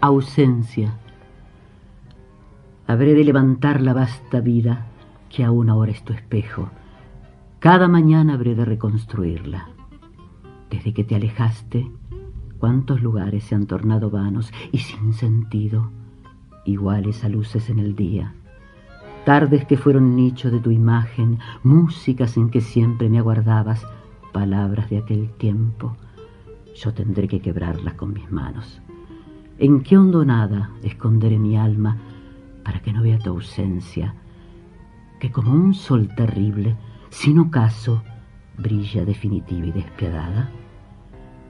[0.00, 0.94] Ausencia.
[2.86, 4.86] Habré de levantar la vasta vida
[5.28, 6.70] que aún ahora es tu espejo.
[7.58, 9.68] Cada mañana habré de reconstruirla.
[10.70, 11.90] Desde que te alejaste,
[12.58, 15.90] cuántos lugares se han tornado vanos y sin sentido,
[16.64, 18.34] iguales a luces en el día.
[19.24, 23.86] Tardes que fueron nicho de tu imagen, músicas en que siempre me aguardabas,
[24.32, 25.96] palabras de aquel tiempo.
[26.74, 28.80] Yo tendré que quebrarlas con mis manos.
[29.58, 31.96] ¿En qué hondonada esconderé mi alma
[32.64, 34.14] para que no vea tu ausencia,
[35.18, 36.76] que como un sol terrible,
[37.10, 38.02] sin ocaso,
[38.56, 40.50] brilla definitiva y despiadada?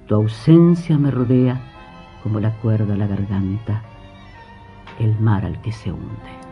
[0.09, 1.61] Tu ausencia me rodea
[2.23, 3.83] como la cuerda a la garganta,
[4.99, 6.48] el mar al que se hunde.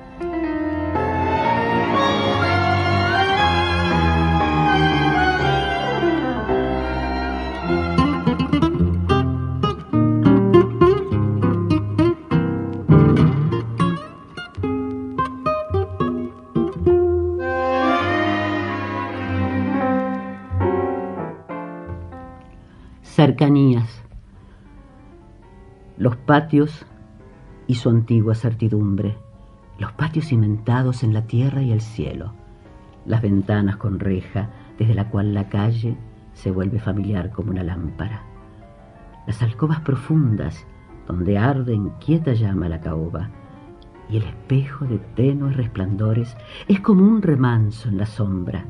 [26.27, 26.85] Patios
[27.69, 29.17] y su antigua certidumbre,
[29.79, 32.33] los patios cimentados en la tierra y el cielo,
[33.07, 35.97] las ventanas con reja desde la cual la calle
[36.35, 38.23] se vuelve familiar como una lámpara,
[39.27, 40.67] las alcobas profundas
[41.07, 43.31] donde arde en quieta llama la caoba,
[44.11, 48.65] y el espejo de tenues resplandores es como un remanso en la sombra.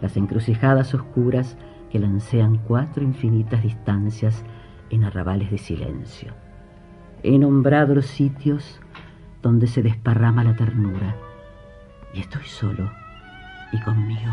[0.00, 1.56] Las encrucijadas oscuras
[1.90, 4.44] que lancean cuatro infinitas distancias
[4.90, 6.32] en arrabales de silencio.
[7.22, 8.80] He nombrado los sitios
[9.42, 11.16] donde se desparrama la ternura
[12.12, 12.90] y estoy solo
[13.72, 14.32] y conmigo.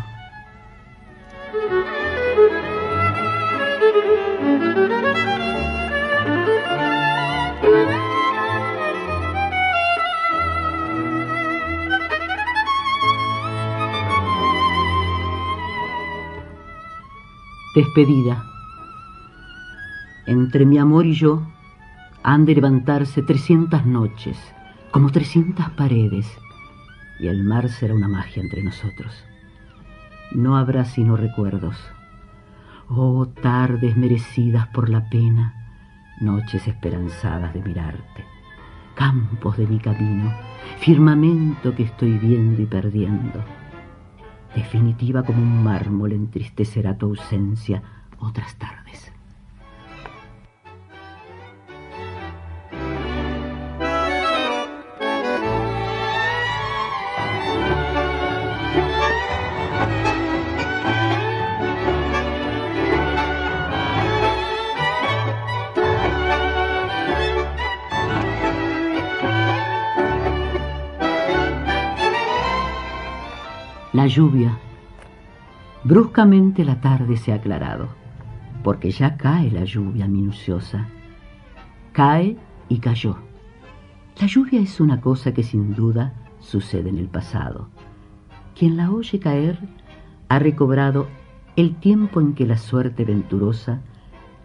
[17.74, 18.51] Despedida.
[20.26, 21.42] Entre mi amor y yo
[22.24, 24.38] han de levantarse trescientas noches,
[24.92, 26.28] como trescientas paredes,
[27.20, 29.24] y el mar será una magia entre nosotros.
[30.32, 31.78] No habrá sino recuerdos.
[32.90, 35.54] Oh, tardes merecidas por la pena,
[36.20, 38.26] noches esperanzadas de mirarte,
[38.96, 40.34] campos de mi camino,
[40.80, 43.44] firmamento que estoy viendo y perdiendo
[44.56, 47.82] definitiva como un mármol entristecerá tu ausencia
[48.20, 49.11] otras tardes.
[74.12, 74.58] Lluvia.
[75.84, 77.88] Bruscamente la tarde se ha aclarado,
[78.62, 80.88] porque ya cae la lluvia minuciosa.
[81.94, 82.38] Cae
[82.68, 83.18] y cayó.
[84.20, 87.70] La lluvia es una cosa que sin duda sucede en el pasado.
[88.54, 89.58] Quien la oye caer
[90.28, 91.08] ha recobrado
[91.56, 93.80] el tiempo en que la suerte venturosa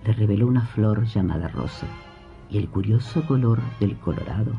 [0.05, 1.87] le reveló una flor llamada rosa
[2.49, 4.53] y el curioso color del colorado.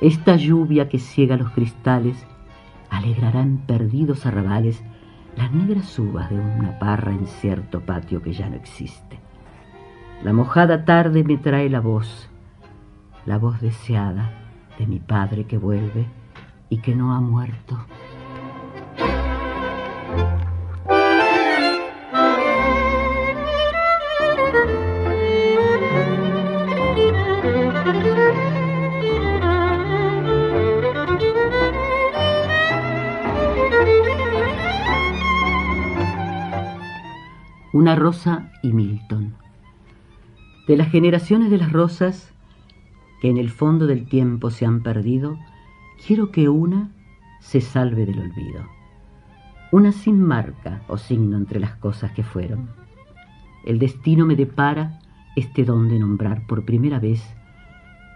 [0.00, 2.26] Esta lluvia que ciega los cristales
[2.96, 4.82] alegrará en perdidos arrabales
[5.36, 9.18] las negras uvas de una parra en cierto patio que ya no existe.
[10.22, 12.30] La mojada tarde me trae la voz,
[13.26, 14.30] la voz deseada
[14.78, 16.06] de mi padre que vuelve
[16.68, 17.78] y que no ha muerto.
[37.74, 39.34] Una rosa y Milton.
[40.68, 42.32] De las generaciones de las rosas
[43.20, 45.36] que en el fondo del tiempo se han perdido,
[46.06, 46.92] quiero que una
[47.40, 48.62] se salve del olvido.
[49.72, 52.68] Una sin marca o signo entre las cosas que fueron.
[53.66, 55.00] El destino me depara
[55.34, 57.24] este don de nombrar por primera vez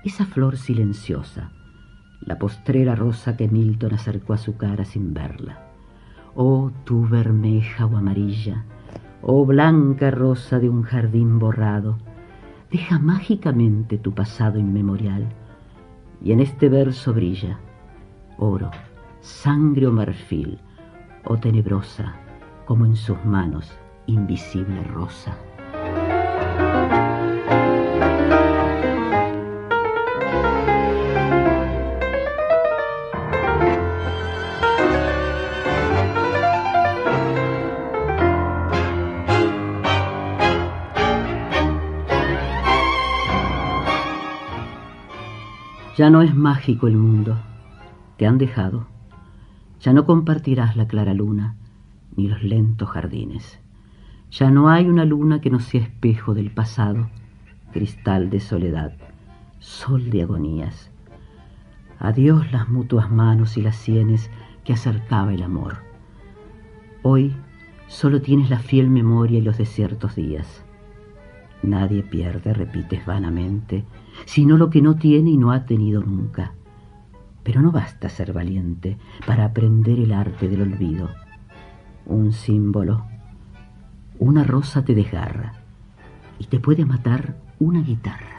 [0.05, 1.51] esa flor silenciosa,
[2.21, 5.67] la postrera rosa que Milton acercó a su cara sin verla.
[6.37, 8.65] Oh tú bermeja o amarilla,
[9.23, 11.99] oh blanca rosa de un jardín borrado,
[12.71, 15.27] deja mágicamente tu pasado inmemorial,
[16.23, 17.59] y en este verso brilla
[18.39, 18.71] oro,
[19.21, 20.59] sangre o marfil,
[21.25, 22.15] o tenebrosa,
[22.67, 23.73] como en sus manos
[24.07, 25.37] invisible rosa.
[45.99, 47.37] Ya no es mágico el mundo,
[48.19, 48.87] te han dejado.
[49.81, 51.57] Ya no compartirás la clara luna
[52.15, 53.59] ni los lentos jardines.
[54.31, 57.09] Ya no hay una luna que no sea espejo del pasado,
[57.73, 58.93] cristal de soledad,
[59.59, 60.93] sol de agonías.
[61.99, 64.31] Adiós las mutuas manos y las sienes
[64.63, 65.79] que acercaba el amor.
[67.03, 67.35] Hoy
[67.89, 70.65] solo tienes la fiel memoria y los desiertos días.
[71.65, 73.85] Nadie pierde, repites vanamente,
[74.25, 76.53] sino lo que no tiene y no ha tenido nunca.
[77.43, 81.09] Pero no basta ser valiente para aprender el arte del olvido.
[82.07, 83.05] Un símbolo,
[84.19, 85.53] una rosa te desgarra
[86.39, 88.38] y te puede matar una guitarra.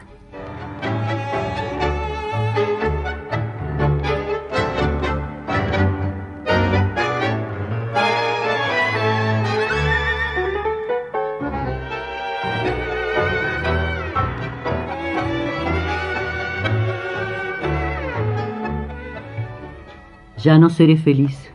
[20.42, 21.52] Ya no seré feliz,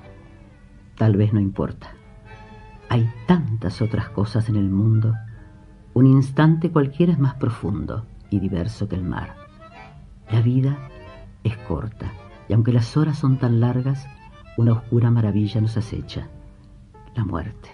[0.96, 1.96] tal vez no importa.
[2.88, 5.16] Hay tantas otras cosas en el mundo.
[5.96, 9.38] Un instante cualquiera es más profundo y diverso que el mar.
[10.30, 10.78] La vida
[11.44, 12.12] es corta
[12.48, 14.06] y aunque las horas son tan largas,
[14.56, 16.28] una oscura maravilla nos acecha.
[17.16, 17.70] La muerte.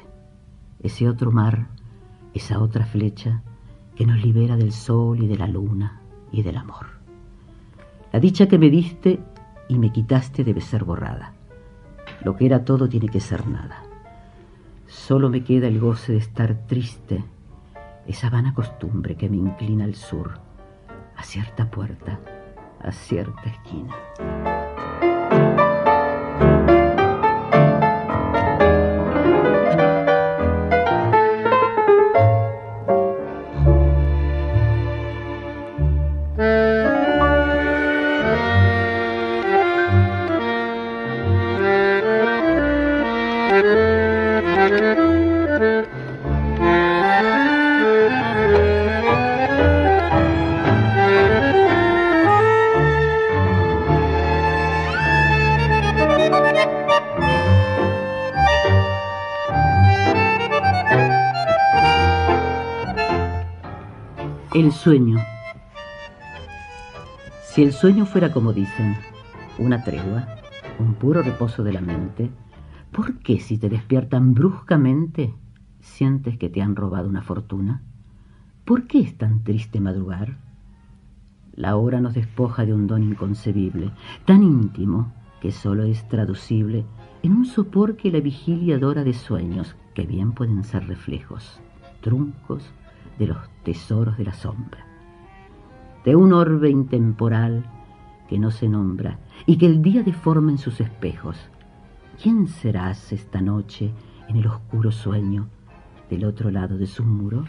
[0.81, 1.67] Ese otro mar,
[2.33, 3.41] esa otra flecha
[3.97, 5.99] que nos libera del sol y de la luna
[6.31, 6.85] y del amor.
[8.13, 9.19] La dicha que me diste
[9.71, 11.31] y me quitaste debe ser borrada.
[12.25, 13.83] Lo que era todo tiene que ser nada.
[14.85, 17.23] Solo me queda el goce de estar triste,
[18.05, 20.39] esa vana costumbre que me inclina al sur,
[21.15, 22.19] a cierta puerta,
[22.81, 24.60] a cierta esquina.
[64.61, 65.17] El sueño.
[67.45, 68.95] Si el sueño fuera como dicen,
[69.57, 70.27] una tregua,
[70.77, 72.29] un puro reposo de la mente,
[72.91, 75.33] ¿por qué si te despiertan bruscamente
[75.79, 77.81] sientes que te han robado una fortuna?
[78.63, 80.37] ¿Por qué es tan triste madrugar?
[81.55, 83.89] La hora nos despoja de un don inconcebible,
[84.25, 86.85] tan íntimo que solo es traducible
[87.23, 91.59] en un sopor que la vigilia dora de sueños que bien pueden ser reflejos,
[92.01, 92.71] truncos
[93.17, 94.85] de los tesoros de la sombra,
[96.03, 97.63] de un orbe intemporal
[98.27, 101.37] que no se nombra y que el día deforma en sus espejos.
[102.21, 103.91] ¿Quién serás esta noche
[104.27, 105.47] en el oscuro sueño
[106.09, 107.43] del otro lado de su muro?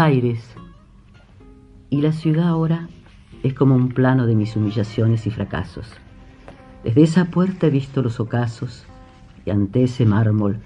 [0.00, 0.42] Aires.
[1.90, 2.88] Y la ciudad ahora
[3.42, 5.86] es como un plano de mis humillaciones y fracasos.
[6.82, 8.86] Desde esa puerta he visto los ocasos,
[9.44, 10.58] y ante ese mármol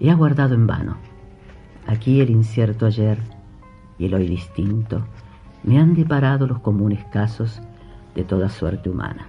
[0.00, 0.96] he aguardado en vano.
[1.86, 3.18] Aquí el incierto ayer
[3.96, 5.06] y el hoy distinto
[5.62, 7.62] me han deparado los comunes casos
[8.16, 9.28] de toda suerte humana.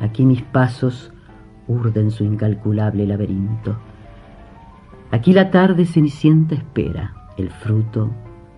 [0.00, 1.12] Aquí mis pasos
[1.68, 3.76] urden su incalculable laberinto.
[5.12, 8.10] Aquí la tarde cenicienta espera el fruto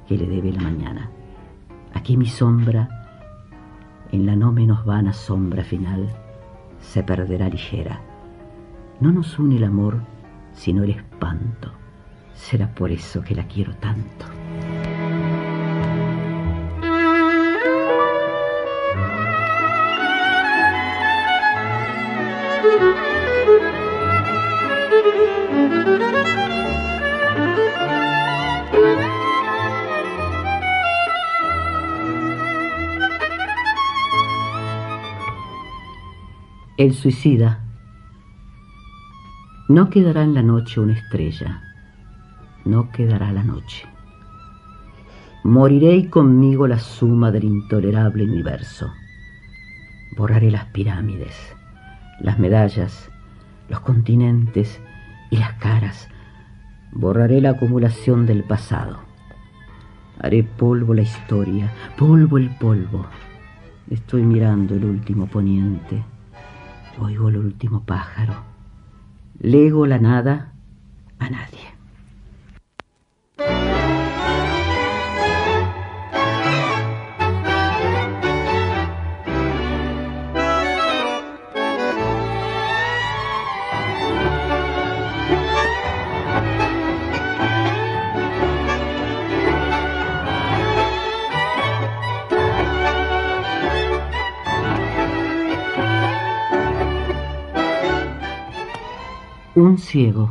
[0.08, 1.10] que le debe la mañana.
[1.94, 2.88] Aquí mi sombra,
[4.10, 6.08] en la no menos vana sombra final,
[6.80, 8.00] se perderá ligera.
[9.00, 10.00] No nos une el amor,
[10.52, 11.70] sino el espanto.
[12.34, 14.26] Será por eso que la quiero tanto.
[36.78, 37.64] El suicida.
[39.68, 41.60] No quedará en la noche una estrella,
[42.64, 43.84] no quedará la noche.
[45.42, 48.92] Moriré y conmigo la suma del intolerable universo.
[50.16, 51.34] Borraré las pirámides,
[52.20, 53.10] las medallas,
[53.68, 54.80] los continentes
[55.32, 56.08] y las caras.
[56.92, 59.00] Borraré la acumulación del pasado.
[60.20, 63.04] Haré polvo la historia, polvo el polvo.
[63.90, 66.04] Estoy mirando el último poniente
[67.00, 68.34] Oigo el último pájaro.
[69.38, 70.52] Lego la nada
[71.18, 71.77] a nadie.
[99.60, 100.30] Un ciego.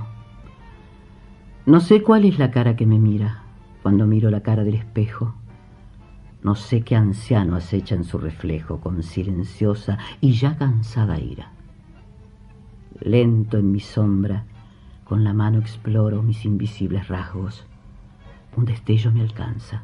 [1.66, 3.44] No sé cuál es la cara que me mira
[3.84, 5.36] cuando miro la cara del espejo.
[6.44, 11.52] No sé qué anciano acecha en su reflejo con silenciosa y ya cansada ira.
[13.02, 14.46] Lento en mi sombra,
[15.04, 17.66] con la mano exploro mis invisibles rasgos.
[18.56, 19.84] Un destello me alcanza.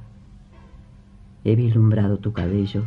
[1.44, 2.86] He vislumbrado tu cabello,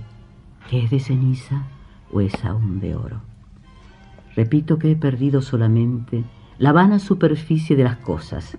[0.70, 1.64] que es de ceniza
[2.10, 3.20] o es aún de oro.
[4.34, 6.24] Repito que he perdido solamente
[6.58, 8.56] la vana superficie de las cosas.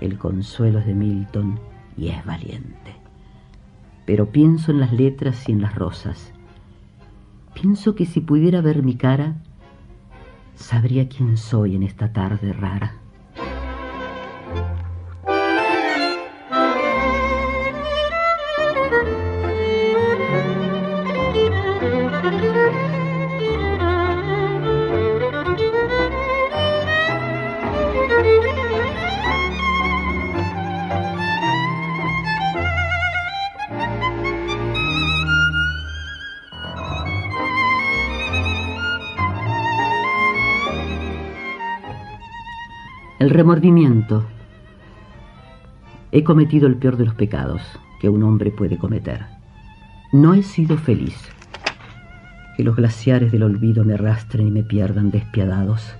[0.00, 1.58] El consuelo es de Milton
[1.96, 2.96] y es valiente.
[4.04, 6.32] Pero pienso en las letras y en las rosas.
[7.54, 9.36] Pienso que si pudiera ver mi cara,
[10.54, 13.03] sabría quién soy en esta tarde rara.
[43.34, 44.24] Remordimiento.
[46.12, 47.60] He cometido el peor de los pecados
[48.00, 49.26] que un hombre puede cometer.
[50.12, 51.16] No he sido feliz.
[52.56, 55.96] Que los glaciares del olvido me arrastren y me pierdan despiadados.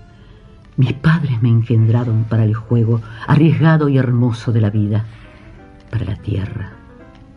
[0.77, 5.05] Mis padres me engendraron para el juego arriesgado y hermoso de la vida,
[5.91, 6.71] para la tierra,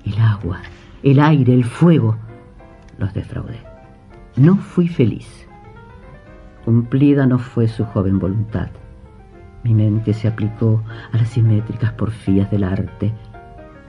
[0.05, 0.59] el agua,
[1.01, 2.17] el aire, el fuego.
[2.99, 3.59] Los defraudé.
[4.35, 5.27] No fui feliz.
[6.65, 8.69] Cumplida no fue su joven voluntad.
[9.67, 13.11] Mi mente se aplicó a las simétricas porfías del arte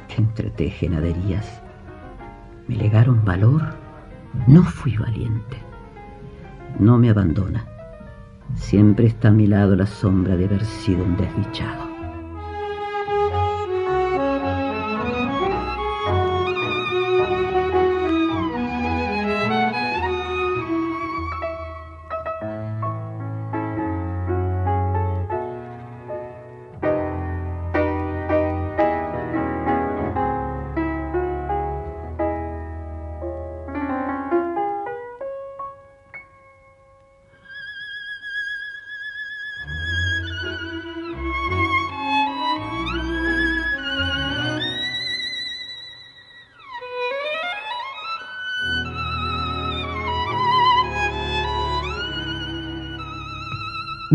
[0.09, 1.01] que entretejen.
[2.67, 3.63] Me legaron valor,
[4.49, 5.57] no fui valiente.
[6.81, 7.65] No me abandona.
[8.57, 11.88] Siempre está a mi lado la sombra de haber sido un desdichado.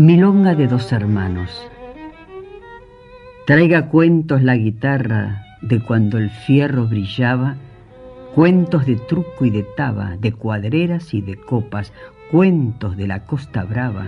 [0.04, 1.48] Milonga de dos hermanos.
[3.46, 7.56] Traiga cuentos la guitarra de cuando el fierro brillaba,
[8.34, 11.90] cuentos de truco y de taba, de cuadreras y de copas,
[12.30, 14.06] cuentos de la costa brava,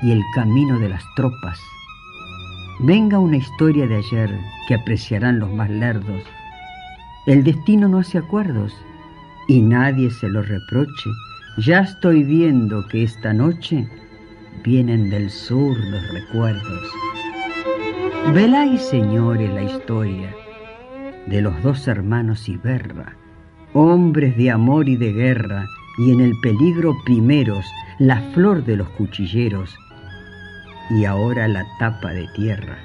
[0.00, 1.60] y el camino de las tropas.
[2.80, 4.30] Venga una historia de ayer
[4.68, 6.22] que apreciarán los más lerdos.
[7.26, 8.72] El destino no hace acuerdos
[9.48, 11.10] y nadie se lo reproche.
[11.58, 13.86] Ya estoy viendo que esta noche
[14.62, 16.92] vienen del sur los recuerdos.
[18.34, 20.34] Veláis, señores, la historia
[21.28, 23.16] de los dos hermanos Iberra,
[23.74, 25.66] hombres de amor y de guerra,
[25.98, 27.66] y en el peligro primeros,
[27.98, 29.76] la flor de los cuchilleros,
[30.90, 32.78] y ahora la tapa de tierra.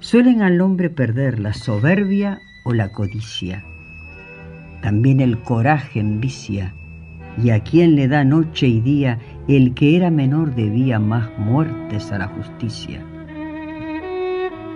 [0.00, 3.64] Suelen al hombre perder la soberbia o la codicia.
[4.82, 6.74] También el coraje envicia,
[7.42, 9.18] y a quien le da noche y día,
[9.54, 13.04] el que era menor debía más muertes a la justicia.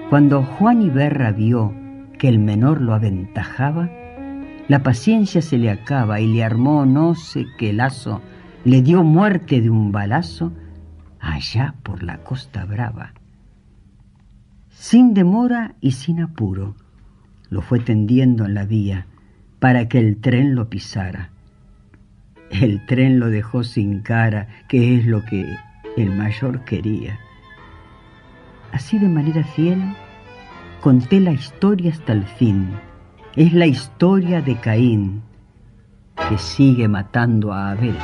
[0.09, 1.75] Cuando Juan Iberra vio
[2.19, 3.91] que el menor lo aventajaba,
[4.69, 8.23] la paciencia se le acaba y le armó no sé qué lazo,
[8.65, 10.53] le dio muerte de un balazo
[11.19, 13.15] allá por la costa brava.
[14.69, 16.77] Sin demora y sin apuro,
[17.49, 19.07] lo fue tendiendo en la vía
[19.59, 21.30] para que el tren lo pisara.
[22.51, 25.47] El tren lo dejó sin cara, que es lo que
[25.97, 27.19] el mayor quería.
[28.73, 29.81] Así de manera fiel,
[30.81, 32.71] conté la historia hasta el fin.
[33.37, 35.23] Es la historia de Caín,
[36.29, 37.97] que sigue matando a Abel.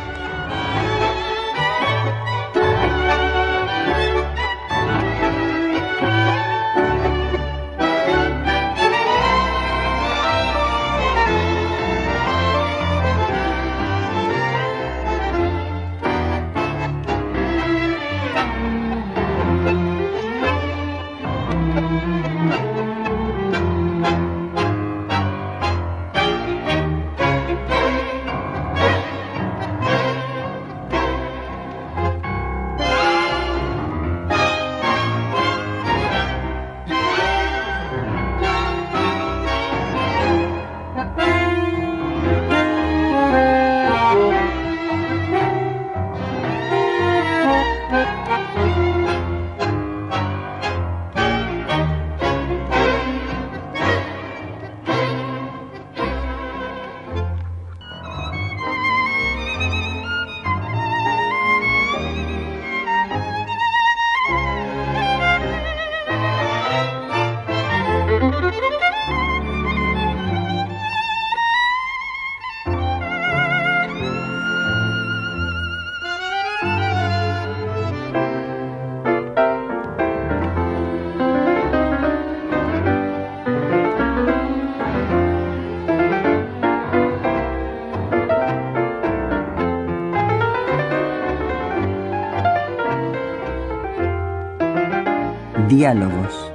[95.76, 96.50] Diálogos.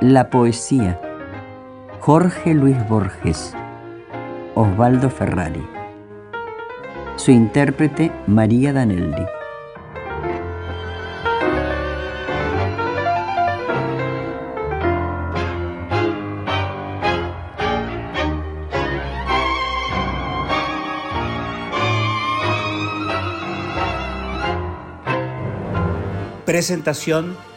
[0.00, 0.98] La poesía.
[2.00, 3.52] Jorge Luis Borges.
[4.54, 5.62] Osvaldo Ferrari.
[7.16, 9.26] Su intérprete María Danelli.
[26.46, 27.36] Presentación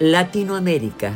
[0.00, 1.12] Latinoamérica.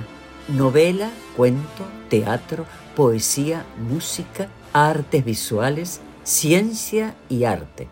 [0.49, 2.67] Novela, cuento, teatro,
[2.97, 7.89] poesía, música, artes visuales, ciencia y arte.